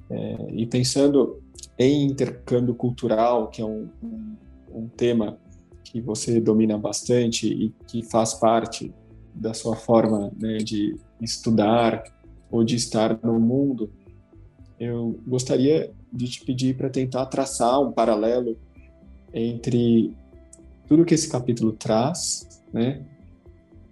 [0.08, 1.42] É, e pensando
[1.78, 4.36] em intercâmbio cultural, que é um, um,
[4.72, 5.38] um tema
[5.84, 8.92] que você domina bastante e que faz parte
[9.34, 12.02] da sua forma né, de estudar
[12.50, 13.90] ou de estar no mundo,
[14.78, 18.56] eu gostaria de te pedir para tentar traçar um paralelo
[19.32, 20.14] entre
[20.86, 23.02] tudo que esse capítulo traz, né?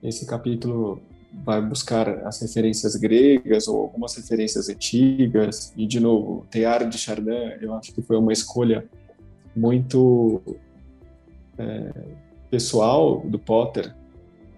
[0.03, 1.01] Esse capítulo
[1.43, 7.57] vai buscar as referências gregas ou algumas referências antigas e de novo Teilhard de Chardin
[7.61, 8.89] eu acho que foi uma escolha
[9.57, 10.41] muito
[11.59, 11.93] é,
[12.51, 13.93] pessoal do Potter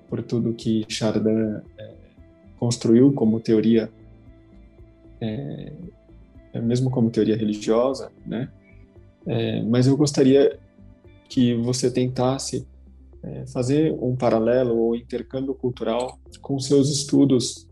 [0.09, 1.95] por tudo que Chardin é,
[2.59, 3.91] construiu como teoria
[5.21, 5.73] é,
[6.53, 8.51] é mesmo como teoria religiosa né
[9.27, 10.59] é, mas eu gostaria
[11.29, 12.67] que você tentasse
[13.23, 17.69] é, fazer um paralelo ou intercâmbio cultural com seus estudos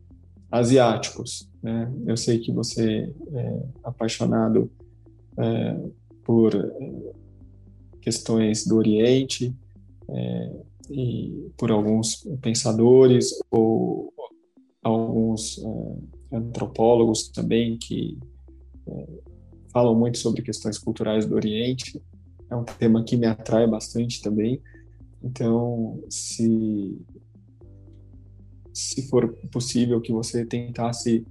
[0.50, 1.48] asiáticos.
[1.62, 1.92] Né?
[2.06, 4.70] Eu sei que você é apaixonado
[5.36, 5.76] é,
[6.24, 6.92] por é,
[8.00, 9.54] questões do Oriente
[10.08, 10.52] é,
[10.90, 14.12] e por alguns pensadores ou
[14.84, 18.18] alguns é, antropólogos também que
[18.86, 19.06] é,
[19.72, 22.00] falam muito sobre questões culturais do Oriente.
[22.50, 24.60] É um tema que me atrai bastante também.
[25.22, 26.96] Então, se
[28.74, 31.24] se for possível que você tentasse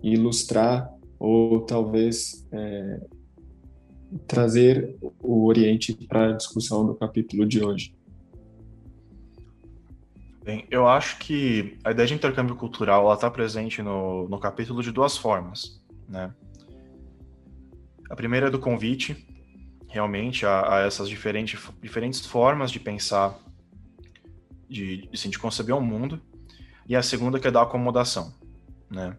[0.00, 0.88] ilustrar
[1.18, 3.00] ou talvez é,
[4.26, 7.93] trazer o Oriente para a discussão do capítulo de hoje.
[10.44, 14.92] Bem, eu acho que a ideia de intercâmbio cultural está presente no, no capítulo de
[14.92, 16.34] duas formas, né?
[18.10, 19.26] A primeira é do convite,
[19.88, 23.38] realmente, a, a essas diferentes, formas de pensar,
[24.68, 26.20] de, assim, de conceber o um mundo,
[26.86, 28.34] e a segunda que é da acomodação,
[28.90, 29.16] né?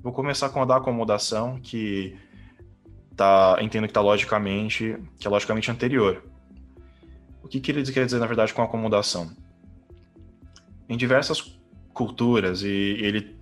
[0.00, 2.16] Vou começar com a da acomodação, que
[3.16, 6.22] tá, entendo que está logicamente, que é logicamente anterior.
[7.42, 9.34] O que, que ele quer dizer, na verdade, com acomodação?
[10.90, 11.56] Em diversas
[11.94, 13.36] culturas, e ele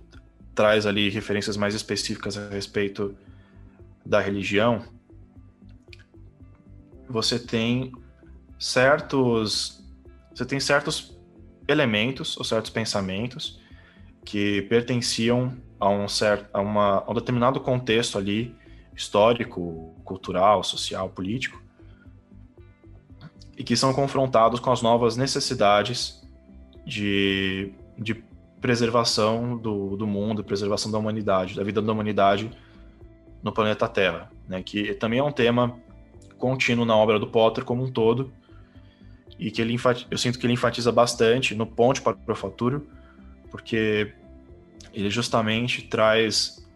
[0.53, 3.17] traz ali referências mais específicas a respeito
[4.05, 4.85] da religião,
[7.09, 7.91] você tem
[8.59, 9.83] certos
[10.29, 11.17] você tem certos
[11.67, 13.59] elementos ou certos pensamentos
[14.23, 18.55] que pertenciam a um certo a, uma, a um determinado contexto ali
[18.95, 21.59] histórico, cultural, social, político
[23.57, 26.21] e que são confrontados com as novas necessidades
[26.89, 28.15] de, de
[28.59, 32.49] preservação do, do mundo, preservação da humanidade, da vida da humanidade
[33.43, 34.63] no planeta Terra, né?
[34.63, 35.79] Que também é um tema
[36.37, 38.33] contínuo na obra do Potter como um todo
[39.37, 39.77] e que ele
[40.09, 42.87] eu sinto que ele enfatiza bastante no Ponte para o Futuro,
[43.51, 44.13] porque
[44.91, 46.67] ele justamente traz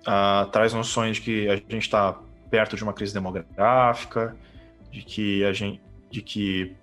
[0.00, 2.18] uh, traz noções de que a gente está
[2.50, 4.34] perto de uma crise demográfica,
[4.90, 6.74] de que a gente, de que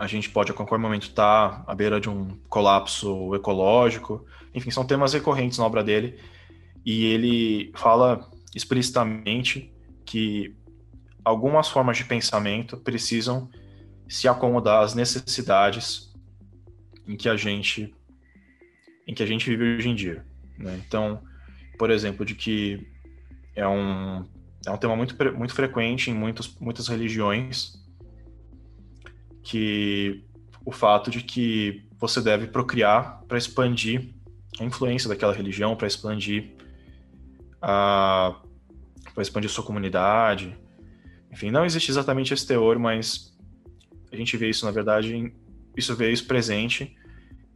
[0.00, 4.24] a gente pode a qualquer momento estar tá à beira de um colapso ecológico.
[4.54, 6.18] Enfim, são temas recorrentes na obra dele
[6.86, 9.70] e ele fala explicitamente
[10.06, 10.56] que
[11.22, 13.50] algumas formas de pensamento precisam
[14.08, 16.10] se acomodar às necessidades
[17.06, 17.94] em que a gente
[19.06, 20.24] em que a gente vive hoje em dia.
[20.56, 20.80] Né?
[20.86, 21.20] Então,
[21.78, 22.88] por exemplo, de que
[23.54, 24.24] é um,
[24.64, 27.74] é um tema muito, muito frequente em muitos, muitas religiões,
[29.42, 30.24] que
[30.64, 34.14] o fato de que você deve procriar para expandir
[34.58, 36.52] a influência daquela religião, para expandir
[37.60, 38.40] a
[39.14, 40.56] para expandir sua comunidade.
[41.32, 43.36] Enfim, não existe exatamente esse teor, mas
[44.12, 45.32] a gente vê isso, na verdade,
[45.76, 46.96] isso vê isso presente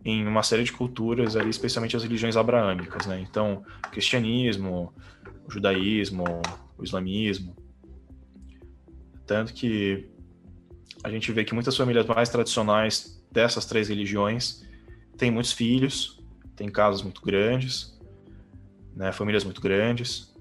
[0.05, 3.21] em uma série de culturas ali, especialmente as religiões abraâmicas, né?
[3.21, 4.93] Então, o cristianismo,
[5.47, 6.25] o judaísmo,
[6.77, 7.57] o islamismo.
[9.27, 10.09] Tanto que
[11.05, 14.65] a gente vê que muitas famílias mais tradicionais dessas três religiões
[15.19, 16.19] têm muitos filhos,
[16.57, 18.01] têm casas muito grandes,
[18.97, 20.35] né, famílias muito grandes.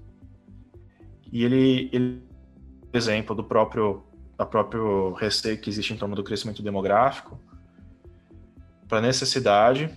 [1.30, 2.22] E ele, ele
[2.94, 4.02] exemplo do próprio
[4.38, 7.38] da próprio receio que existe em torno do crescimento demográfico,
[8.88, 9.88] para a necessidade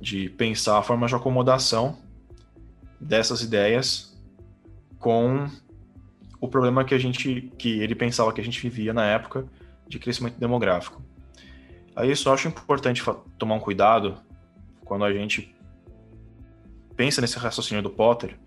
[0.00, 1.98] de pensar a forma de acomodação
[2.98, 4.18] dessas ideias
[4.98, 5.46] com
[6.40, 9.46] o problema que a gente que ele pensava que a gente vivia na época
[9.88, 11.02] de crescimento demográfico.
[11.96, 13.02] Aí eu acho importante
[13.38, 14.20] tomar um cuidado
[14.84, 15.54] quando a gente
[16.96, 18.38] pensa nesse raciocínio do Potter,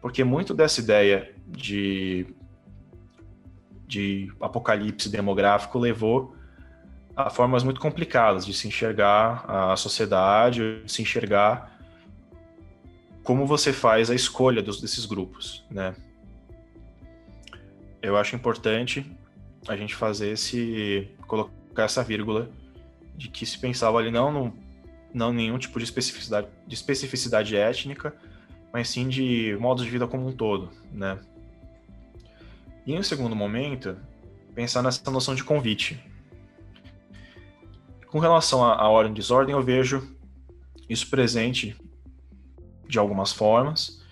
[0.00, 2.26] porque muito dessa ideia de
[3.88, 6.36] de apocalipse demográfico levou
[7.16, 11.76] a formas muito complicadas de se enxergar a sociedade, de se enxergar
[13.24, 15.96] como você faz a escolha dos, desses grupos, né?
[18.00, 19.10] Eu acho importante
[19.66, 22.50] a gente fazer esse colocar essa vírgula
[23.16, 24.54] de que se pensava ali não no,
[25.12, 28.14] não nenhum tipo de especificidade de especificidade étnica,
[28.72, 31.18] mas sim de modos de vida como um todo, né?
[32.86, 33.96] E em um segundo momento,
[34.54, 36.02] pensar nessa noção de convite,
[38.06, 40.16] com relação à ordem e desordem, eu vejo
[40.88, 41.76] isso presente
[42.88, 44.02] de algumas formas,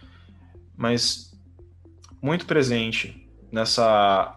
[0.76, 1.34] mas
[2.20, 4.35] muito presente nessa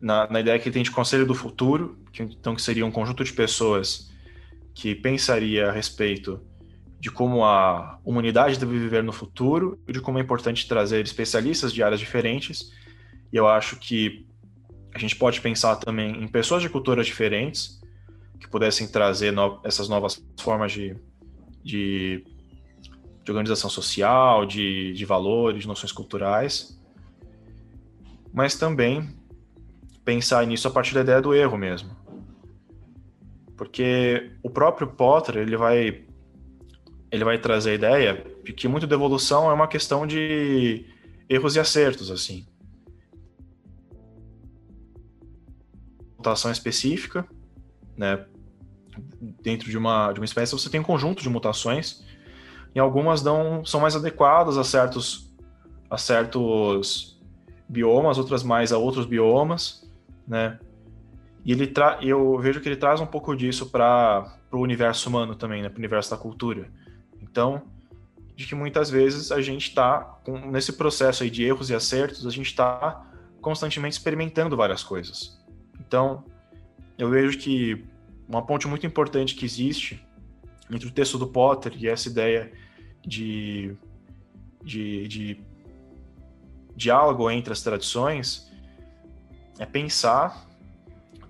[0.00, 3.24] na, na, ideia que tem de conselho do futuro, que então que seria um conjunto
[3.24, 4.10] de pessoas
[4.74, 6.40] que pensaria a respeito
[7.00, 11.72] de como a humanidade deve viver no futuro e de como é importante trazer especialistas
[11.72, 12.72] de áreas diferentes.
[13.32, 14.26] E eu acho que
[14.94, 17.80] a gente pode pensar também em pessoas de culturas diferentes
[18.40, 20.96] que pudessem trazer no, essas novas formas de,
[21.62, 22.24] de,
[23.24, 26.80] de organização social, de, de valores, de noções culturais,
[28.32, 29.17] mas também
[30.08, 31.94] pensar nisso a partir da ideia do erro mesmo.
[33.58, 36.06] Porque o próprio Potter, ele vai
[37.12, 40.86] ele vai trazer a ideia de que muito da evolução é uma questão de
[41.28, 42.46] erros e acertos, assim.
[46.16, 47.28] Mutação específica,
[47.94, 48.24] né?
[49.42, 52.02] Dentro de uma, de uma espécie, você tem um conjunto de mutações,
[52.74, 55.30] e algumas dão, são mais adequadas a certos,
[55.90, 57.20] a certos
[57.68, 59.86] biomas, outras mais a outros biomas,
[60.28, 60.58] né?
[61.44, 65.34] E ele tra eu vejo que ele traz um pouco disso para o universo humano
[65.34, 65.68] também, né?
[65.68, 66.70] Para o universo da cultura.
[67.22, 67.62] Então,
[68.36, 72.30] de que muitas vezes a gente está, nesse processo aí de erros e acertos, a
[72.30, 73.04] gente está
[73.40, 75.42] constantemente experimentando várias coisas.
[75.80, 76.24] Então,
[76.96, 77.84] eu vejo que
[78.28, 80.04] uma ponte muito importante que existe
[80.70, 82.52] entre o texto do Potter e essa ideia
[83.06, 83.74] de,
[84.62, 85.40] de, de
[86.76, 88.47] diálogo entre as tradições
[89.58, 90.46] é pensar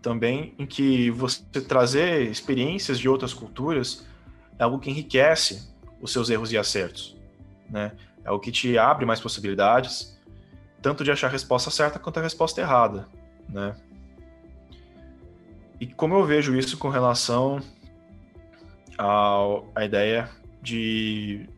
[0.03, 4.07] também em que você trazer experiências de outras culturas
[4.59, 5.69] é algo que enriquece
[6.01, 7.17] os seus erros e acertos,
[7.69, 7.93] né?
[8.25, 10.19] É o que te abre mais possibilidades,
[10.83, 13.09] tanto de achar a resposta certa quanto a resposta errada,
[13.49, 13.75] né?
[15.81, 17.61] E como eu vejo isso com relação
[18.99, 20.29] à ideia
[20.61, 21.49] de,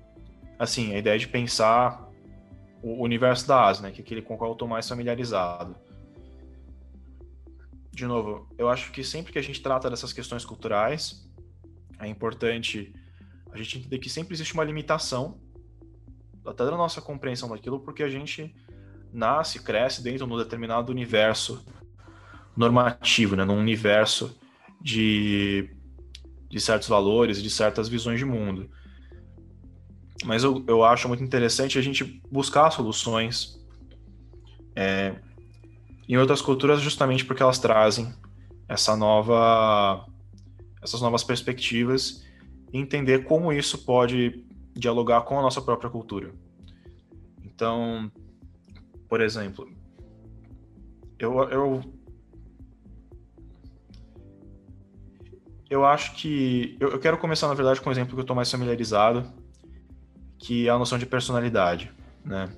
[0.59, 2.09] assim, a ideia de pensar
[2.83, 3.91] o universo da Ásia, né?
[3.91, 5.75] Que é aquele com o qual eu estou mais familiarizado.
[8.01, 11.29] De novo, eu acho que sempre que a gente trata dessas questões culturais,
[11.99, 12.95] é importante
[13.53, 15.39] a gente entender que sempre existe uma limitação,
[16.47, 18.55] até da nossa compreensão daquilo, porque a gente
[19.13, 21.63] nasce, cresce dentro de um determinado universo
[22.57, 23.45] normativo, né?
[23.45, 24.35] num universo
[24.81, 25.69] de,
[26.49, 28.71] de certos valores, de certas visões de mundo.
[30.25, 33.63] Mas eu, eu acho muito interessante a gente buscar soluções
[34.75, 35.17] é,
[36.15, 38.13] em outras culturas justamente porque elas trazem
[38.69, 40.07] essa nova
[40.83, 42.25] essas novas perspectivas
[42.73, 44.45] e entender como isso pode
[44.75, 46.33] dialogar com a nossa própria cultura.
[47.45, 48.11] Então,
[49.09, 49.69] por exemplo,
[51.19, 51.83] eu, eu,
[55.69, 56.77] eu acho que.
[56.81, 59.31] Eu, eu quero começar, na verdade, com um exemplo que eu estou mais familiarizado,
[60.39, 61.93] que é a noção de personalidade,
[62.25, 62.49] né?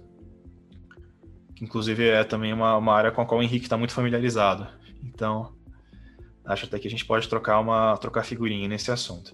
[1.62, 4.66] Inclusive, é também uma, uma área com a qual o Henrique está muito familiarizado.
[5.00, 5.54] Então,
[6.44, 9.32] acho até que a gente pode trocar uma trocar figurinha nesse assunto.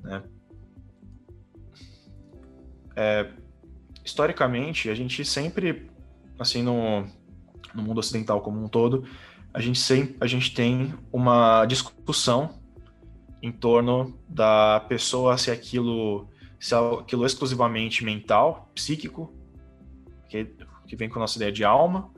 [0.00, 0.22] Né?
[2.94, 3.30] É,
[4.04, 5.90] historicamente, a gente sempre,
[6.38, 7.04] assim, no,
[7.74, 9.04] no mundo ocidental como um todo,
[9.52, 12.60] a gente, sempre, a gente tem uma discussão
[13.42, 16.28] em torno da pessoa se aquilo,
[16.60, 19.34] se aquilo exclusivamente mental, psíquico,
[20.90, 22.10] que, vem com a nossa ideia de alma,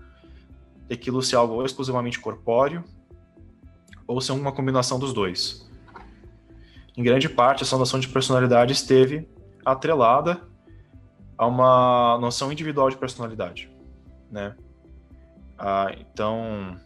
[0.90, 2.82] aquilo se algo exclusivamente corpóreo,
[4.06, 5.70] ou se é uma combinação dos dois
[6.96, 9.26] em grande parte, essa noção de personalidade esteve
[9.64, 10.42] atrelada
[11.38, 13.70] a uma noção individual de personalidade,
[14.30, 14.54] né?
[15.58, 16.78] Ah, então,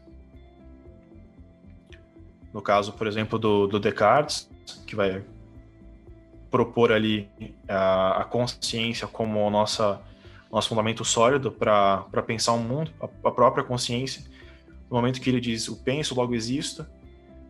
[2.53, 4.49] no caso, por exemplo, do, do Descartes,
[4.87, 5.25] que vai
[6.51, 7.29] propor ali
[7.69, 10.01] a, a consciência como o nossa,
[10.57, 14.25] nosso fundamento sólido para pensar o um mundo, a, a própria consciência,
[14.89, 16.87] no momento que ele diz o penso, logo existo,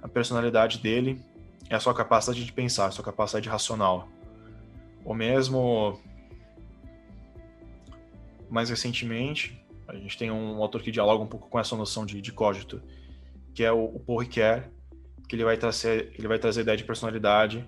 [0.02, 1.22] a personalidade dele
[1.70, 4.08] é a sua capacidade de pensar, a sua capacidade racional.
[5.04, 6.00] Ou mesmo,
[8.50, 12.20] mais recentemente, a gente tem um autor que dialoga um pouco com essa noção de,
[12.20, 12.82] de cógito,
[13.54, 14.40] que é o, o Paul que
[15.30, 17.64] ele vai trazer, ele vai trazer a ideia de personalidade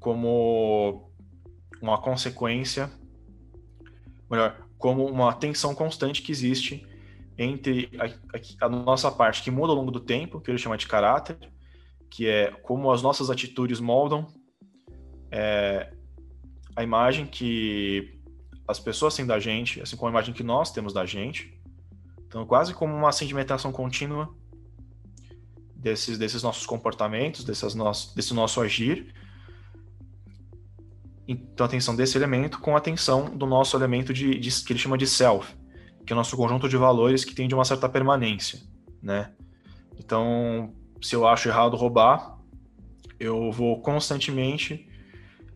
[0.00, 1.10] como
[1.82, 2.90] uma consequência,
[4.34, 6.86] melhor, como uma tensão constante que existe
[7.36, 10.76] entre a, a, a, nossa parte que muda ao longo do tempo, que ele chama
[10.76, 11.36] de caráter,
[12.10, 14.26] que é como as nossas atitudes moldam
[15.30, 15.92] é,
[16.76, 18.20] a imagem que
[18.68, 21.60] as pessoas têm da gente, assim como a imagem que nós temos da gente.
[22.26, 24.32] Então, quase como uma sedimentação contínua
[25.74, 29.12] desses, desses nossos comportamentos, desses nossos, desse nosso agir.
[31.26, 34.78] Então, a atenção desse elemento com a atenção do nosso elemento de, de, que ele
[34.78, 35.54] chama de self,
[36.06, 38.60] que é o nosso conjunto de valores que tem de uma certa permanência,
[39.02, 39.32] né?
[39.98, 42.38] Então, se eu acho errado roubar,
[43.18, 44.88] eu vou constantemente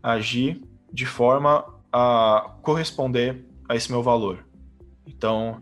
[0.01, 0.61] agir
[0.91, 4.45] de forma a corresponder a esse meu valor.
[5.05, 5.61] Então,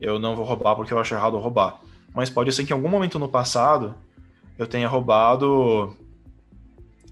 [0.00, 1.80] eu não vou roubar porque eu acho errado roubar.
[2.14, 3.94] Mas pode ser que em algum momento no passado
[4.58, 5.96] eu tenha roubado.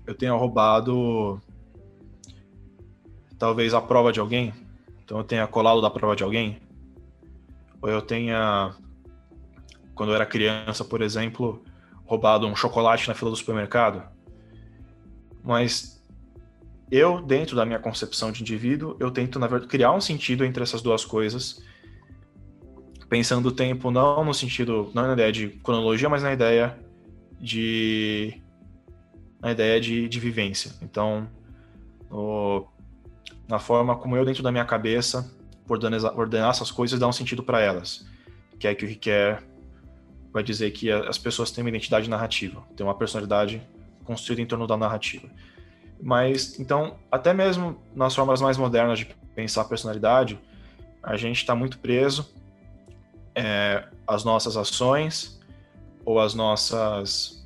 [0.07, 1.41] Eu tenha roubado.
[3.41, 4.53] Talvez a prova de alguém.
[5.03, 6.59] Então eu tenha colado da prova de alguém.
[7.81, 8.77] Ou eu tenha.
[9.95, 11.65] Quando eu era criança, por exemplo,
[12.05, 14.03] roubado um chocolate na fila do supermercado.
[15.43, 16.05] Mas
[16.91, 20.63] eu, dentro da minha concepção de indivíduo, eu tento, na verdade, criar um sentido entre
[20.63, 21.63] essas duas coisas,
[23.09, 26.79] pensando o tempo não no sentido, não na ideia de cronologia, mas na ideia
[27.41, 28.43] de
[29.41, 30.73] na ideia de, de vivência.
[30.83, 31.27] Então,
[32.11, 32.69] no,
[33.51, 35.29] na forma como eu, dentro da minha cabeça,
[35.69, 38.07] ordenar, ordenar essas coisas e dar um sentido para elas.
[38.61, 39.39] Que é que o Riquet
[40.33, 43.61] vai dizer que as pessoas têm uma identidade narrativa, têm uma personalidade
[44.05, 45.29] construída em torno da narrativa.
[46.01, 50.39] Mas, então, até mesmo nas formas mais modernas de pensar a personalidade,
[51.03, 52.33] a gente está muito preso
[53.35, 55.41] é, às nossas ações
[56.05, 57.45] ou às nossas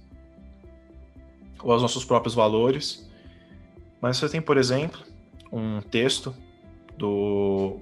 [1.62, 3.08] ou aos nossos próprios valores.
[4.02, 5.00] Mas você tem, por exemplo,
[5.54, 6.34] um texto
[6.96, 7.80] do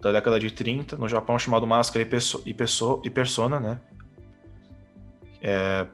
[0.00, 3.80] da década de 30 no Japão chamado Máscara e, Perso e, Perso e Persona, né?
[5.40, 5.86] É,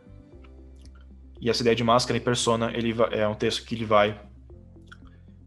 [1.41, 4.21] e essa ideia de máscara e persona ele é um texto que ele vai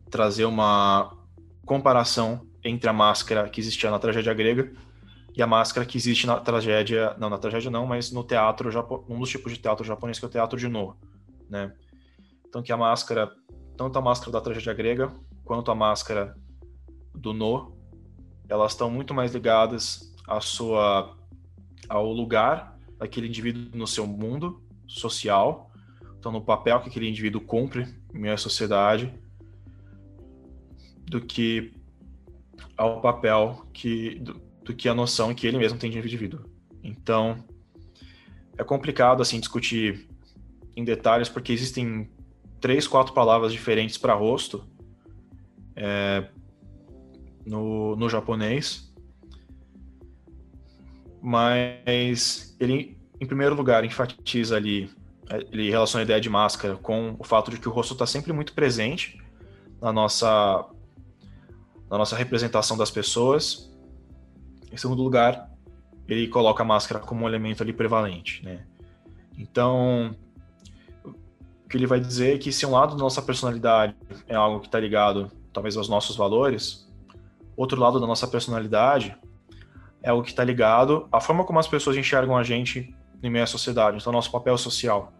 [0.09, 1.17] trazer uma
[1.65, 4.73] comparação entre a máscara que existia na tragédia grega
[5.35, 8.69] e a máscara que existe na tragédia, não na tragédia não, mas no teatro
[9.09, 10.97] um dos tipos de teatro japonês que é o teatro de No,
[11.49, 11.73] né?
[12.47, 13.31] Então que a máscara,
[13.77, 15.11] tanto a máscara da tragédia grega
[15.43, 16.35] quanto a máscara
[17.13, 17.77] do No,
[18.47, 21.15] elas estão muito mais ligadas à sua
[21.87, 25.71] ao lugar daquele indivíduo no seu mundo social,
[26.17, 27.87] então no papel que aquele indivíduo cumpre
[28.31, 29.13] à sociedade,
[31.05, 31.73] do que
[32.75, 36.41] ao papel que do, do que a noção que ele mesmo tem de indivíduo.
[36.83, 37.43] Então
[38.57, 40.07] é complicado assim discutir
[40.75, 42.09] em detalhes porque existem
[42.65, 44.65] três, quatro palavras diferentes para rosto.
[45.75, 46.25] É,
[47.45, 48.91] no, no japonês.
[51.21, 54.89] Mas ele, em primeiro lugar, enfatiza ali,
[55.51, 58.33] ele relaciona a ideia de máscara com o fato de que o rosto está sempre
[58.33, 59.21] muito presente
[59.79, 60.65] na nossa,
[61.87, 63.71] na nossa representação das pessoas.
[64.71, 65.51] Em segundo lugar,
[66.07, 68.65] ele coloca a máscara como um elemento ali prevalente, né?
[69.37, 70.15] Então,
[71.65, 73.95] o que ele vai dizer é que se um lado da nossa personalidade
[74.27, 76.87] é algo que está ligado, talvez, aos nossos valores,
[77.57, 79.15] outro lado da nossa personalidade
[80.03, 83.43] é o que está ligado à forma como as pessoas enxergam a gente em meio
[83.43, 85.11] à sociedade, então nosso papel social.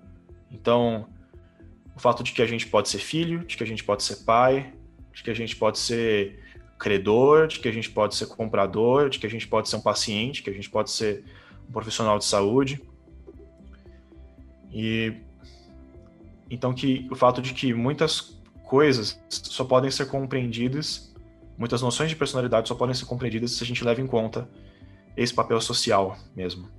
[0.51, 1.07] Então,
[1.95, 4.17] o fato de que a gente pode ser filho, de que a gente pode ser
[4.17, 4.71] pai,
[5.11, 6.39] de que a gente pode ser
[6.77, 9.81] credor, de que a gente pode ser comprador, de que a gente pode ser um
[9.81, 11.23] paciente, que a gente pode ser
[11.67, 12.79] um profissional de saúde.
[14.71, 15.24] E
[16.49, 21.15] então que o fato de que muitas coisas só podem ser compreendidas
[21.57, 24.49] Muitas noções de personalidade só podem ser compreendidas se a gente leva em conta
[25.15, 26.69] esse papel social mesmo.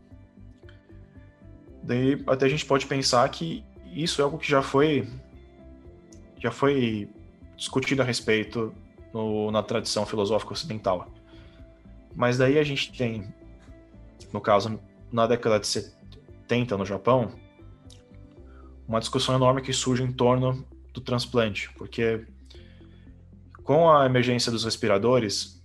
[1.82, 3.64] Daí até a gente pode pensar que
[3.94, 5.08] isso é algo que já foi
[6.38, 7.08] já foi
[7.56, 8.74] discutido a respeito
[9.14, 11.08] no, na tradição filosófica ocidental.
[12.14, 13.32] Mas daí a gente tem,
[14.32, 14.78] no caso,
[15.10, 17.32] na década de 70 no Japão,
[18.87, 22.24] uma discussão enorme que surge em torno do transplante, porque
[23.62, 25.62] com a emergência dos respiradores,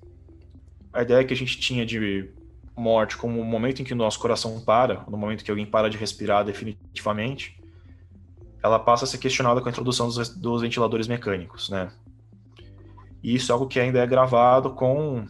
[0.92, 2.30] a ideia que a gente tinha de
[2.76, 5.90] morte como o momento em que o nosso coração para, no momento que alguém para
[5.90, 7.62] de respirar definitivamente,
[8.64, 11.92] ela passa a ser questionada com a introdução dos, dos ventiladores mecânicos, né?
[13.24, 15.26] E isso é algo que ainda é gravado com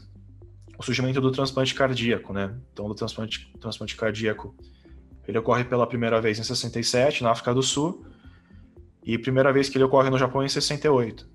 [0.77, 2.55] o surgimento do transplante cardíaco, né?
[2.71, 4.55] Então, o transplante, transplante cardíaco,
[5.27, 8.05] ele ocorre pela primeira vez em 67, na África do Sul,
[9.03, 11.27] e primeira vez que ele ocorre no Japão em 68.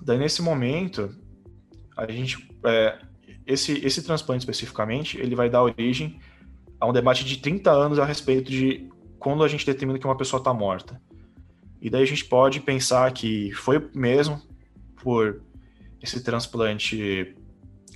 [0.00, 1.14] Daí, nesse momento,
[1.96, 2.48] a gente.
[2.64, 2.98] É,
[3.46, 6.18] esse, esse transplante especificamente, ele vai dar origem
[6.80, 8.88] a um debate de 30 anos a respeito de
[9.18, 11.00] quando a gente determina que uma pessoa está morta.
[11.80, 14.40] E daí a gente pode pensar que foi mesmo
[15.02, 15.42] por
[16.02, 17.34] esse transplante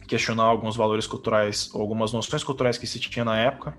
[0.09, 3.77] questionar alguns valores culturais, algumas noções culturais que se tinha na época.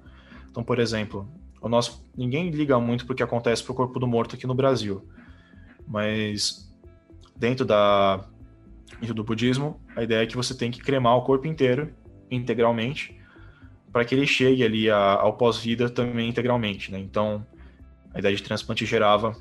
[0.49, 1.27] Então, por exemplo,
[1.61, 5.03] o nosso ninguém liga muito porque acontece para o corpo do morto aqui no Brasil,
[5.87, 6.71] mas
[7.35, 8.25] dentro da
[8.99, 11.93] dentro do budismo, a ideia é que você tem que cremar o corpo inteiro,
[12.29, 13.17] integralmente,
[13.91, 16.99] para que ele chegue ali a, ao pós-vida também integralmente, né?
[16.99, 17.45] Então,
[18.13, 19.35] a ideia de transplante gerava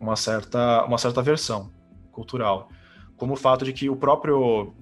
[0.00, 1.72] uma certa uma certa versão
[2.12, 2.68] cultural,
[3.16, 4.74] como o fato de que o próprio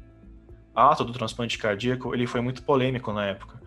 [0.76, 3.60] ato do transplante cardíaco ele foi muito polêmico na época,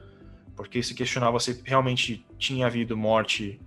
[0.56, 3.60] porque se questionava se realmente tinha havido morte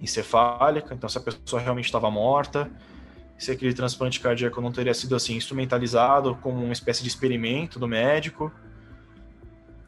[0.00, 2.70] encefálica, então se a pessoa realmente estava morta,
[3.40, 7.88] se aquele transplante cardíaco não teria sido assim instrumentalizado como uma espécie de experimento do
[7.88, 8.52] médico.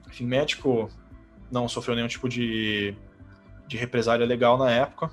[0.09, 0.91] Enfim, médico
[1.51, 2.95] não sofreu nenhum tipo de,
[3.69, 5.11] de represália legal na época,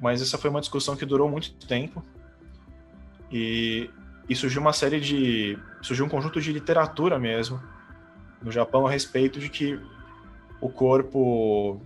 [0.00, 2.02] mas essa foi uma discussão que durou muito tempo
[3.30, 3.88] E,
[4.28, 5.58] e surgiu uma série de.
[5.80, 7.60] surgiu um conjunto de literatura mesmo
[8.42, 9.80] no Japão a respeito de que
[10.60, 11.80] o corpo.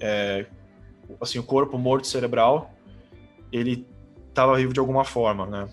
[0.00, 0.46] É,
[1.20, 2.74] assim, o corpo morto cerebral
[3.52, 3.86] ele
[4.28, 5.68] estava vivo de alguma forma, né?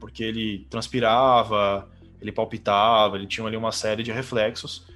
[0.00, 1.88] Porque ele transpirava,
[2.20, 4.86] ele palpitava, ele tinha ali uma série de reflexos.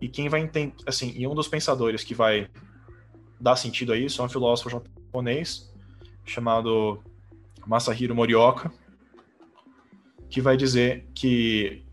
[0.00, 2.48] E quem vai entender, assim, e um dos pensadores que vai
[3.40, 5.72] dar sentido a isso é um filósofo japonês
[6.24, 7.02] chamado
[7.68, 8.72] Masahiro Morioka,
[10.30, 11.84] que vai dizer que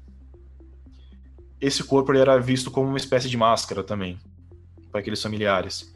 [1.60, 4.18] esse corpo era visto como uma espécie de máscara também
[4.90, 5.94] para aqueles familiares.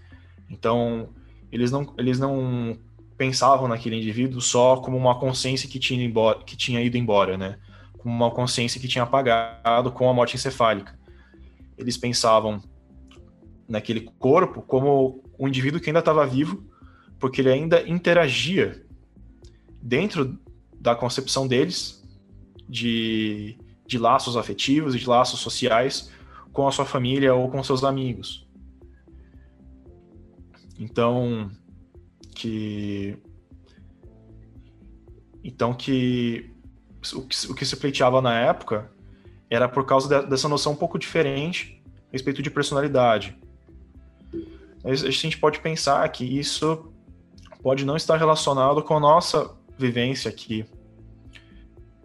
[0.50, 1.10] Então,
[1.50, 2.78] eles não, eles não
[3.18, 7.58] pensavam naquele indivíduo só como uma consciência que tinha, embora, que tinha ido embora, né?
[7.98, 11.00] Como uma consciência que tinha apagado com a morte encefálica.
[11.78, 12.62] Eles pensavam
[13.68, 16.66] naquele corpo como um indivíduo que ainda estava vivo,
[17.18, 18.86] porque ele ainda interagia
[19.82, 20.38] dentro
[20.80, 22.04] da concepção deles
[22.68, 26.12] de, de laços afetivos e de laços sociais
[26.54, 28.48] com a sua família ou com seus amigos.
[30.80, 31.52] Então,
[32.36, 33.18] que
[35.44, 36.52] então que
[37.14, 38.92] o que, o que se pleiteava na época
[39.50, 43.38] era por causa de, dessa noção um pouco diferente a respeito de personalidade.
[44.84, 46.94] A gente pode pensar que isso
[47.62, 50.66] pode não estar relacionado com a nossa vivência aqui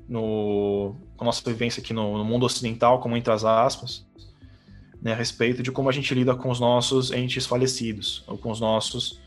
[0.09, 4.07] no com a nossa vivência aqui no, no mundo ocidental, como entre as aspas,
[5.01, 8.51] né, a respeito de como a gente lida com os nossos entes falecidos, ou com
[8.51, 9.21] os nossos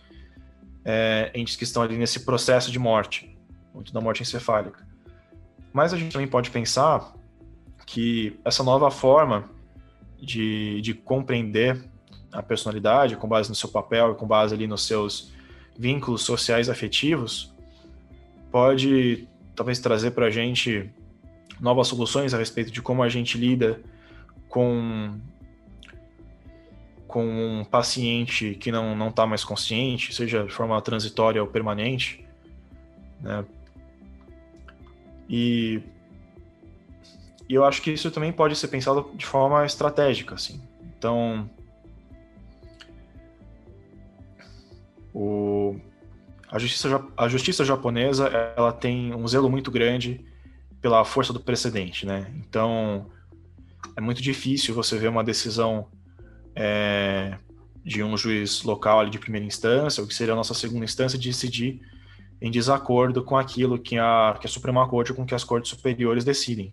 [0.84, 3.38] é, entes que estão ali nesse processo de morte,
[3.74, 4.86] muito da morte encefálica.
[5.72, 7.14] Mas a gente também pode pensar
[7.86, 9.50] que essa nova forma
[10.20, 11.88] de, de compreender
[12.32, 15.32] a personalidade, com base no seu papel e com base ali nos seus
[15.78, 17.54] vínculos sociais afetivos,
[18.52, 20.90] pode talvez trazer para a gente
[21.60, 23.82] novas soluções a respeito de como a gente lida
[24.48, 25.20] com
[27.08, 32.26] com um paciente que não não está mais consciente, seja de forma transitória ou permanente,
[33.22, 33.46] né?
[35.30, 35.82] E,
[37.50, 40.62] e eu acho que isso também pode ser pensado de forma estratégica, assim.
[40.98, 41.50] Então,
[45.14, 45.76] o,
[46.50, 50.26] a, justiça, a justiça japonesa ela tem um zelo muito grande
[50.82, 52.32] pela força do precedente, né?
[52.36, 53.08] Então,
[53.96, 55.88] é muito difícil você ver uma decisão
[56.56, 57.38] é,
[57.84, 61.18] de um juiz local ali de primeira instância, ou que seria a nossa segunda instância,
[61.18, 61.82] de decidir
[62.40, 65.72] em desacordo com aquilo que a, que a Suprema Corte ou com que as cortes
[65.72, 66.72] superiores decidem.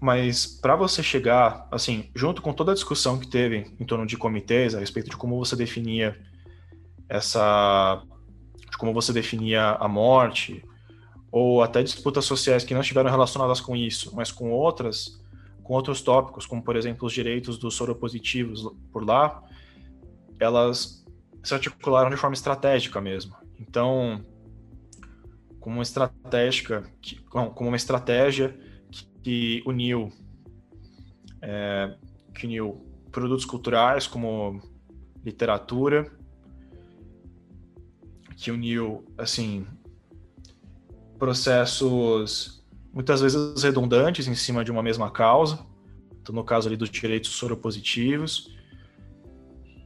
[0.00, 4.16] Mas para você chegar, assim, junto com toda a discussão que teve em torno de
[4.16, 6.18] comitês a respeito de como você definia
[7.08, 8.02] essa,
[8.70, 10.64] de como você definia a morte,
[11.30, 15.22] ou até disputas sociais que não estiveram relacionadas com isso, mas com outras,
[15.62, 19.42] com outros tópicos, como por exemplo os direitos dos soropositivos por lá,
[20.40, 21.04] elas
[21.42, 23.34] se articularam de forma estratégica mesmo.
[23.60, 24.24] Então,
[25.60, 26.84] como uma estratégica,
[27.28, 28.58] como uma estratégia
[28.90, 30.12] que, que uniu,
[31.42, 31.96] é,
[32.34, 34.60] que uniu produtos culturais como
[35.24, 36.15] literatura,
[38.36, 39.66] que uniu assim
[41.18, 42.62] processos
[42.92, 45.58] muitas vezes redundantes em cima de uma mesma causa,
[46.22, 48.54] então, no caso ali dos direitos soropositivos,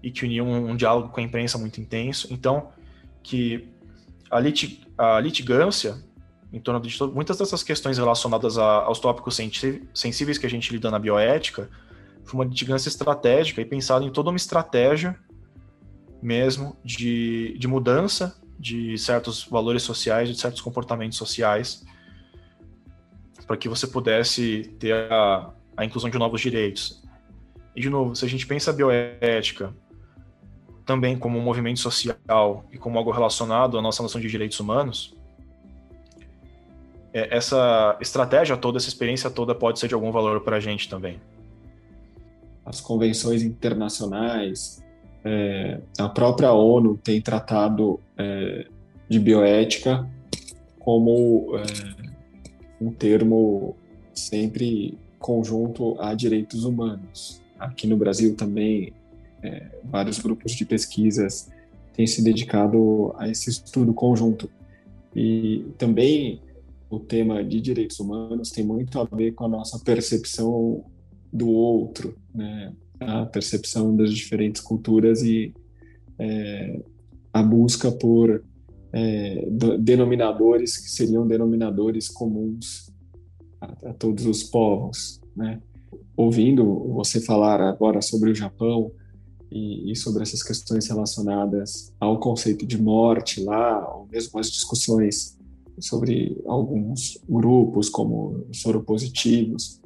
[0.03, 2.28] e que uniam um, um, diálogo com a imprensa muito intenso.
[2.30, 2.72] Então,
[3.22, 3.68] que
[4.30, 4.38] a,
[5.16, 6.03] a litigância
[6.53, 9.38] em torno de muitas dessas questões relacionadas a, aos tópicos
[9.94, 11.68] sensíveis que a gente lida na bioética
[12.24, 15.18] foi uma litigância estratégica e pensada em toda uma estratégia
[16.23, 21.85] mesmo de, de mudança de certos valores sociais, de certos comportamentos sociais
[23.47, 27.03] para que você pudesse ter a, a inclusão de novos direitos.
[27.75, 29.75] E, de novo, se a gente pensa a bioética
[30.87, 35.16] também como um movimento social e como algo relacionado à nossa noção de direitos humanos,
[37.12, 40.89] é, essa estratégia toda, essa experiência toda pode ser de algum valor para a gente
[40.89, 41.21] também.
[42.64, 44.81] As convenções internacionais,
[45.25, 48.66] é, a própria ONU tem tratado é,
[49.09, 50.09] de bioética
[50.79, 51.62] como é,
[52.81, 53.77] um termo
[54.14, 57.43] sempre conjunto a direitos humanos.
[57.59, 58.93] Aqui no Brasil também,
[59.43, 61.51] é, vários grupos de pesquisas
[61.93, 64.51] têm se dedicado a esse estudo conjunto.
[65.14, 66.41] E também
[66.89, 70.85] o tema de direitos humanos tem muito a ver com a nossa percepção
[71.33, 72.73] do outro, né?
[73.01, 75.55] A percepção das diferentes culturas e
[76.18, 76.82] é,
[77.32, 78.44] a busca por
[78.92, 79.48] é,
[79.78, 82.92] denominadores que seriam denominadores comuns
[83.61, 85.61] a, a todos os povos, né?
[86.16, 88.92] Ouvindo você falar agora sobre o Japão
[89.51, 95.38] e, e, sobre essas questões relacionadas ao conceito de morte lá, ou mesmo as discussões
[95.78, 99.80] sobre alguns grupos como soropositivos,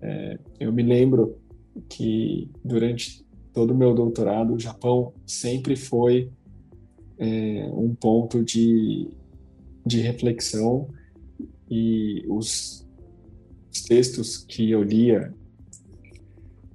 [0.00, 1.37] é, eu me lembro
[1.88, 6.30] que durante todo o meu doutorado o Japão sempre foi
[7.18, 9.08] é, um ponto de,
[9.84, 10.88] de reflexão
[11.70, 12.86] e os,
[13.72, 15.34] os textos que eu lia,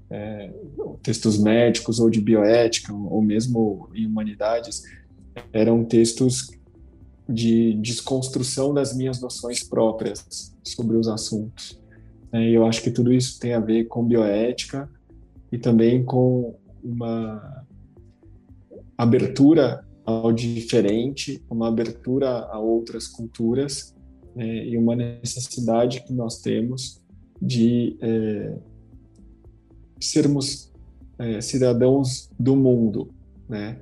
[0.10, 0.54] é,
[1.02, 4.84] textos médicos ou de bioética, ou mesmo em humanidades,
[5.52, 6.52] eram textos
[7.28, 11.82] de desconstrução das minhas noções próprias sobre os assuntos.
[12.34, 14.90] É, eu acho que tudo isso tem a ver com bioética
[15.52, 17.64] e também com uma
[18.98, 23.96] abertura ao diferente, uma abertura a outras culturas
[24.36, 27.02] né, e uma necessidade que nós temos
[27.40, 28.58] de é,
[30.02, 30.72] sermos
[31.20, 33.14] é, cidadãos do mundo,
[33.48, 33.80] né?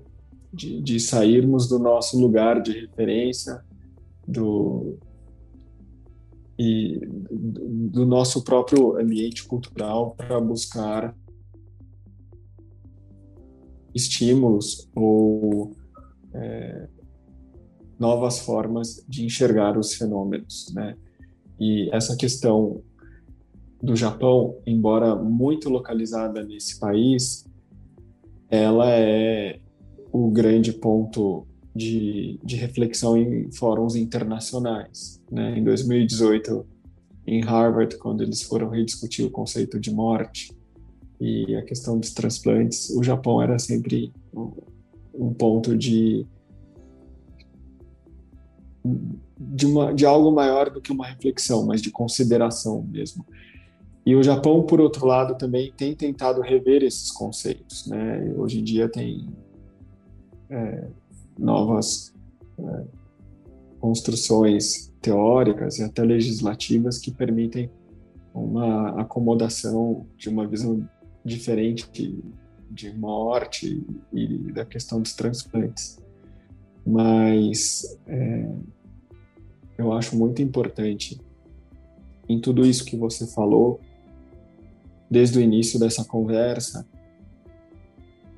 [0.53, 3.63] De, de, sairmos do nosso lugar de referência,
[4.27, 4.97] do,
[6.63, 6.99] e
[7.89, 11.17] do nosso próprio ambiente cultural para buscar
[13.95, 15.75] estímulos ou
[16.35, 16.87] é,
[17.97, 20.95] novas formas de enxergar os fenômenos, né?
[21.59, 22.83] E essa questão
[23.81, 27.43] do Japão, embora muito localizada nesse país,
[28.47, 29.59] ela é
[30.11, 35.21] o grande ponto de, de reflexão em fóruns internacionais.
[35.31, 35.57] Né?
[35.57, 36.65] Em 2018,
[37.25, 40.55] em Harvard, quando eles foram rediscutir o conceito de morte
[41.19, 44.11] e a questão dos transplantes, o Japão era sempre
[45.13, 46.25] um ponto de
[49.39, 53.25] de, uma, de algo maior do que uma reflexão, mas de consideração mesmo.
[54.05, 57.85] E o Japão, por outro lado, também tem tentado rever esses conceitos.
[57.87, 58.33] Né?
[58.35, 59.29] Hoje em dia tem
[60.49, 60.87] é,
[61.37, 62.13] novas
[62.59, 62.83] é,
[63.79, 67.69] construções teóricas e até legislativas que permitem
[68.33, 70.87] uma acomodação de uma visão
[71.25, 72.21] diferente
[72.69, 75.99] de morte e da questão dos transplantes.
[76.85, 78.49] Mas é,
[79.77, 81.19] eu acho muito importante
[82.29, 83.81] em tudo isso que você falou,
[85.09, 86.87] desde o início dessa conversa,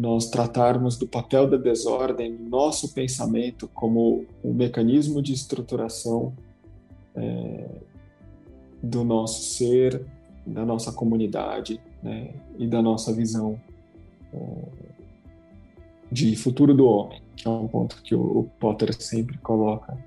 [0.04, 6.34] nós tratarmos do papel da desordem no nosso pensamento como um mecanismo de estruturação
[7.16, 7.70] é,
[8.84, 10.06] do nosso ser,
[10.46, 13.58] da nossa comunidade né, e da nossa visão
[14.34, 14.40] é,
[16.12, 19.98] de futuro do homem, que é um ponto que o, Potter sempre coloca.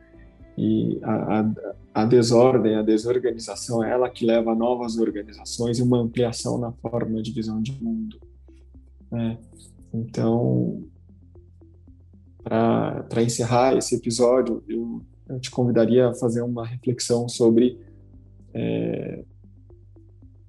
[0.58, 5.82] E a, a, a desordem, a desorganização é ela que leva a novas organizações e
[5.82, 8.20] uma ampliação na forma de visão de mundo.
[9.10, 9.38] Né?
[9.96, 10.84] Então,
[12.42, 17.80] para encerrar esse episódio, eu, eu, te convidaria a fazer uma reflexão sobre
[18.52, 19.24] é,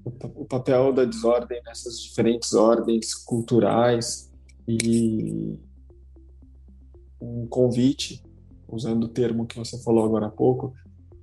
[0.04, 0.10] o,
[0.42, 4.30] o papel da desordem nessas diferentes ordens culturais
[4.68, 5.58] e
[7.22, 8.22] um convite,
[8.68, 10.74] usando o termo que você falou agora há pouco,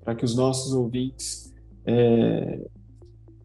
[0.03, 1.53] para que os nossos ouvintes
[1.85, 2.71] é,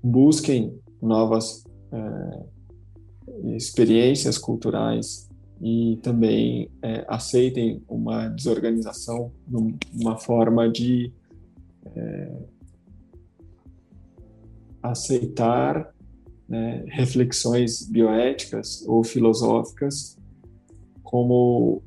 [0.01, 2.58] busquem novas é,
[3.55, 5.29] experiências culturais
[5.61, 9.31] e também é, aceitem uma desorganização,
[9.93, 11.11] uma forma de
[11.85, 12.37] é,
[14.81, 15.93] aceitar
[16.47, 20.17] né, reflexões bioéticas ou filosóficas
[21.03, 21.81] como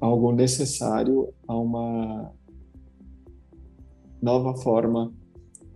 [0.00, 2.32] algo necessário a uma
[4.22, 5.12] nova forma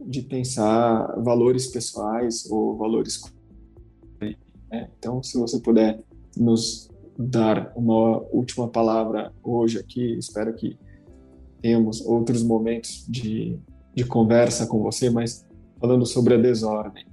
[0.01, 3.23] de pensar valores pessoais ou valores.
[4.75, 4.89] Né?
[4.99, 6.01] Então, se você puder
[6.37, 10.77] nos dar uma última palavra hoje aqui, espero que
[11.63, 13.59] tenhamos outros momentos de,
[13.95, 15.47] de conversa com você, mas
[15.81, 17.07] falando sobre a desordem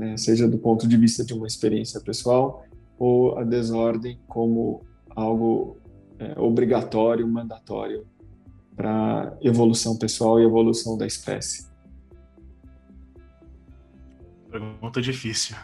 [0.00, 2.64] né, seja do ponto de vista de uma experiência pessoal
[2.98, 4.82] ou a desordem como
[5.14, 5.76] algo
[6.18, 8.06] é, obrigatório, mandatório
[8.74, 11.68] para evolução pessoal e evolução da espécie.
[14.50, 15.54] Pergunta difícil.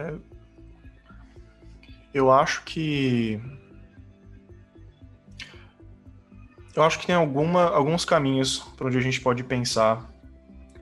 [0.00, 0.14] É,
[2.14, 3.40] eu acho que
[6.74, 10.10] eu acho que tem alguma, alguns caminhos para onde a gente pode pensar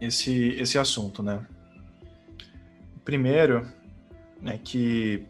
[0.01, 1.45] esse, esse assunto, né?
[3.05, 3.67] Primeiro,
[4.41, 5.27] né, que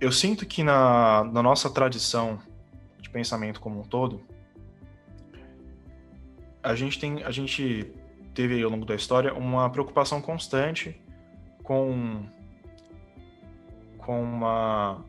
[0.00, 2.40] eu sinto que na, na nossa tradição
[3.00, 4.22] de pensamento como um todo,
[6.62, 7.90] a gente tem, a gente
[8.34, 11.00] teve ao longo da história uma preocupação constante
[11.62, 12.24] com
[13.98, 15.04] com uma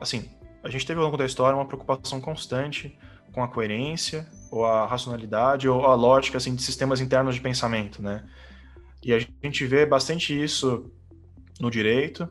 [0.00, 0.28] assim,
[0.62, 2.96] a gente teve ao longo da história uma preocupação constante
[3.32, 8.02] com a coerência ou a racionalidade ou a lógica assim de sistemas internos de pensamento,
[8.02, 8.24] né?
[9.02, 10.90] E a gente vê bastante isso
[11.60, 12.28] no direito,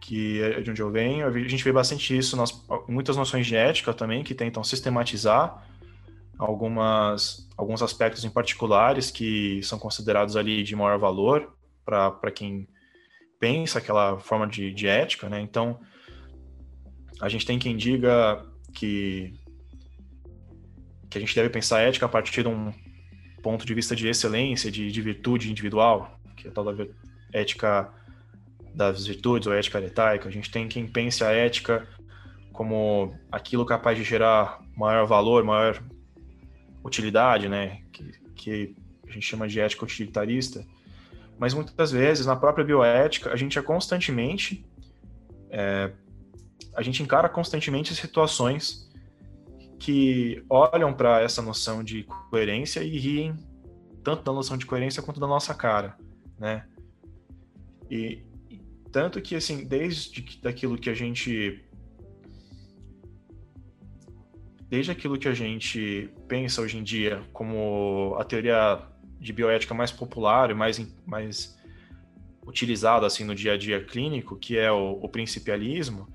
[0.00, 1.26] que é de onde eu venho.
[1.26, 2.52] A gente vê bastante isso nas
[2.86, 5.66] muitas noções de ética também que tentam sistematizar
[6.38, 11.54] algumas alguns aspectos em particulares que são considerados ali de maior valor
[11.84, 12.68] para quem
[13.38, 15.40] pensa aquela forma de, de ética, né?
[15.40, 15.78] Então,
[17.20, 19.34] a gente tem quem diga que
[21.10, 22.72] que a gente deve pensar ética a partir de um
[23.40, 26.86] ponto de vista de excelência, de, de virtude individual, que é a tal da
[27.32, 27.92] ética
[28.74, 30.28] das virtudes ou ética aretaica.
[30.28, 31.86] A gente tem quem pense a ética
[32.52, 35.80] como aquilo capaz de gerar maior valor, maior
[36.84, 37.82] utilidade, né?
[37.90, 38.76] Que, que
[39.08, 40.64] a gente chama de ética utilitarista.
[41.38, 44.64] Mas muitas vezes, na própria bioética, a gente é constantemente.
[45.50, 45.92] É,
[46.74, 48.90] a gente encara constantemente situações
[49.78, 53.36] que olham para essa noção de coerência e riem
[54.02, 55.96] tanto da noção de coerência quanto da nossa cara,
[56.38, 56.66] né?
[57.90, 58.22] E
[58.92, 61.63] tanto que assim, desde daquilo que a gente
[64.74, 68.82] desde aquilo que a gente pensa hoje em dia como a teoria
[69.20, 71.56] de bioética mais popular e mais, mais
[72.44, 76.08] utilizada assim no dia a dia clínico, que é o, o principialismo,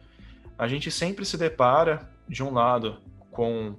[0.58, 2.98] a gente sempre se depara, de um lado,
[3.32, 3.78] com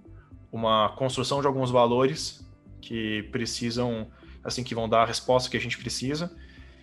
[0.50, 2.42] uma construção de alguns valores
[2.80, 4.10] que precisam,
[4.42, 6.34] assim, que vão dar a resposta que a gente precisa,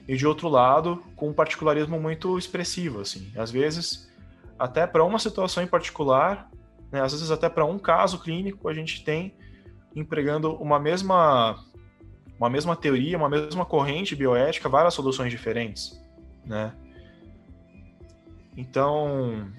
[0.08, 3.32] e de outro lado, com um particularismo muito expressivo, assim.
[3.36, 4.08] Às vezes,
[4.60, 6.48] até para uma situação em particular,
[6.92, 7.02] né?
[7.02, 9.34] Às vezes até para um caso clínico a gente tem
[9.96, 11.64] empregando uma mesma
[12.38, 16.00] uma mesma teoria, uma mesma corrente bioética, várias soluções diferentes,
[16.46, 16.72] né?
[18.56, 19.52] Então,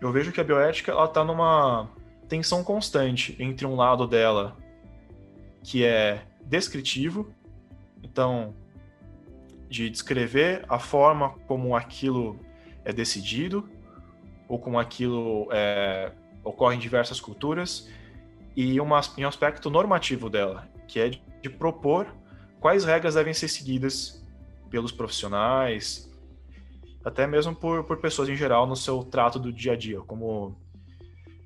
[0.00, 1.90] eu vejo que a bioética ela está numa
[2.28, 4.56] tensão constante entre um lado dela
[5.62, 7.30] que é descritivo,
[8.02, 8.54] então
[9.68, 12.38] de descrever a forma como aquilo
[12.84, 13.68] é decidido
[14.48, 16.12] ou como aquilo é,
[16.46, 17.88] ocorre em diversas culturas,
[18.54, 22.06] e uma, um aspecto normativo dela, que é de, de propor
[22.60, 24.24] quais regras devem ser seguidas
[24.70, 26.10] pelos profissionais,
[27.04, 30.58] até mesmo por, por pessoas em geral no seu trato do dia a dia, como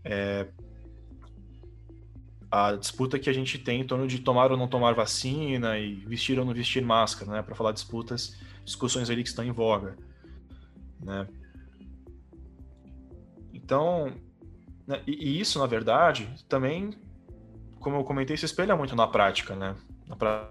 [0.04, 0.46] é,
[2.50, 5.94] a disputa que a gente tem em torno de tomar ou não tomar vacina e
[6.06, 9.96] vestir ou não vestir máscara, né, para falar disputas, discussões ali que estão em voga,
[11.00, 11.26] né.
[13.52, 14.14] Então,
[14.90, 15.00] né?
[15.06, 16.90] E, e, isso, na verdade, também,
[17.78, 19.76] como eu comentei, se espelha muito na prática, né?
[20.08, 20.50] Na.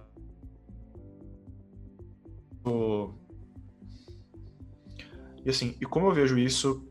[5.46, 6.90] E assim, e como eu vejo isso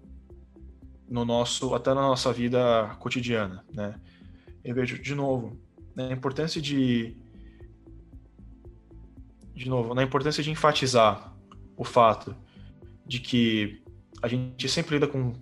[1.08, 3.98] no nosso, até na nossa vida cotidiana, né?
[4.62, 5.58] Eu vejo, de novo,
[5.96, 7.16] né, a importância de
[9.54, 11.34] de novo, na importância de enfatizar
[11.76, 12.36] o fato
[13.06, 13.82] de que
[14.22, 15.32] a gente sempre lida com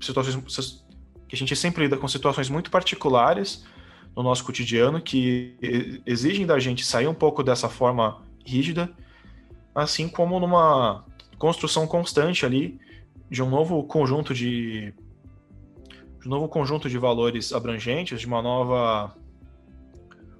[0.00, 0.83] situações
[1.34, 3.64] que a gente sempre lida com situações muito particulares
[4.14, 5.56] no nosso cotidiano que
[6.06, 8.88] exigem da gente sair um pouco dessa forma rígida,
[9.74, 11.04] assim como numa
[11.36, 12.78] construção constante ali
[13.28, 14.94] de um novo conjunto de,
[16.20, 19.12] de um novo conjunto de valores abrangentes, de uma nova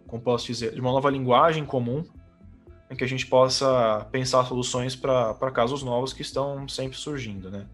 [0.07, 2.05] como posso dizer, de uma nova linguagem comum
[2.89, 7.67] em que a gente possa pensar soluções para casos novos que estão sempre surgindo, né?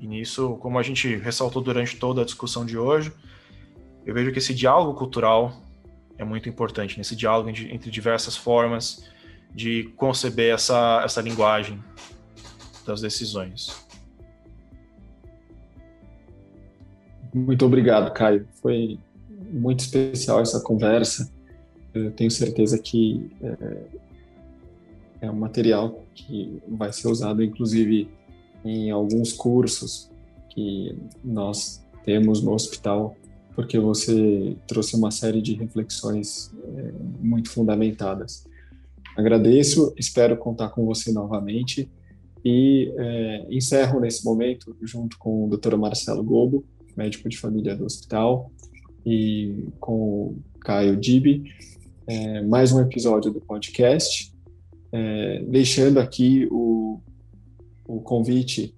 [0.00, 3.12] E nisso, como a gente ressaltou durante toda a discussão de hoje,
[4.04, 5.62] eu vejo que esse diálogo cultural
[6.18, 9.08] é muito importante, nesse diálogo entre diversas formas
[9.54, 11.82] de conceber essa, essa linguagem
[12.86, 13.84] das decisões.
[17.32, 18.46] Muito obrigado, Caio.
[18.62, 18.98] Foi
[19.50, 21.32] muito especial essa conversa.
[21.92, 28.08] Eu tenho certeza que é, é um material que vai ser usado, inclusive,
[28.64, 30.10] em alguns cursos
[30.50, 33.16] que nós temos no hospital,
[33.54, 38.44] porque você trouxe uma série de reflexões é, muito fundamentadas.
[39.16, 41.88] Agradeço, espero contar com você novamente
[42.44, 45.76] e é, encerro nesse momento junto com o Dr.
[45.76, 46.64] Marcelo Gobo,
[46.96, 48.50] médico de família do hospital,
[49.06, 51.44] e com o Caio Dibi,
[52.06, 54.32] é, mais um episódio do podcast,
[55.48, 57.00] deixando aqui o
[57.86, 58.74] o convite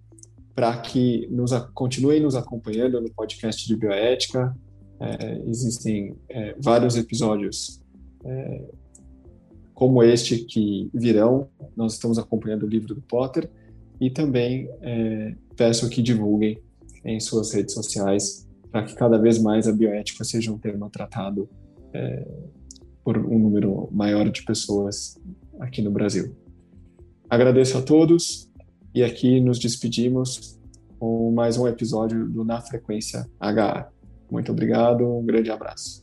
[0.54, 4.56] para que nos continuem nos acompanhando no podcast de bioética.
[4.98, 7.82] É, existem é, vários episódios
[8.24, 8.64] é,
[9.74, 11.48] como este que virão.
[11.76, 13.50] Nós estamos acompanhando o livro do Potter
[14.00, 16.58] e também é, peço que divulguem
[17.04, 21.48] em suas redes sociais para que cada vez mais a bioética seja um tema tratado
[21.92, 22.26] é,
[23.04, 25.18] por um número maior de pessoas
[25.60, 26.34] aqui no Brasil.
[27.28, 28.45] Agradeço a todos
[28.96, 30.58] e aqui nos despedimos
[30.98, 33.90] com mais um episódio do Na Frequência HA.
[34.30, 36.02] Muito obrigado, um grande abraço.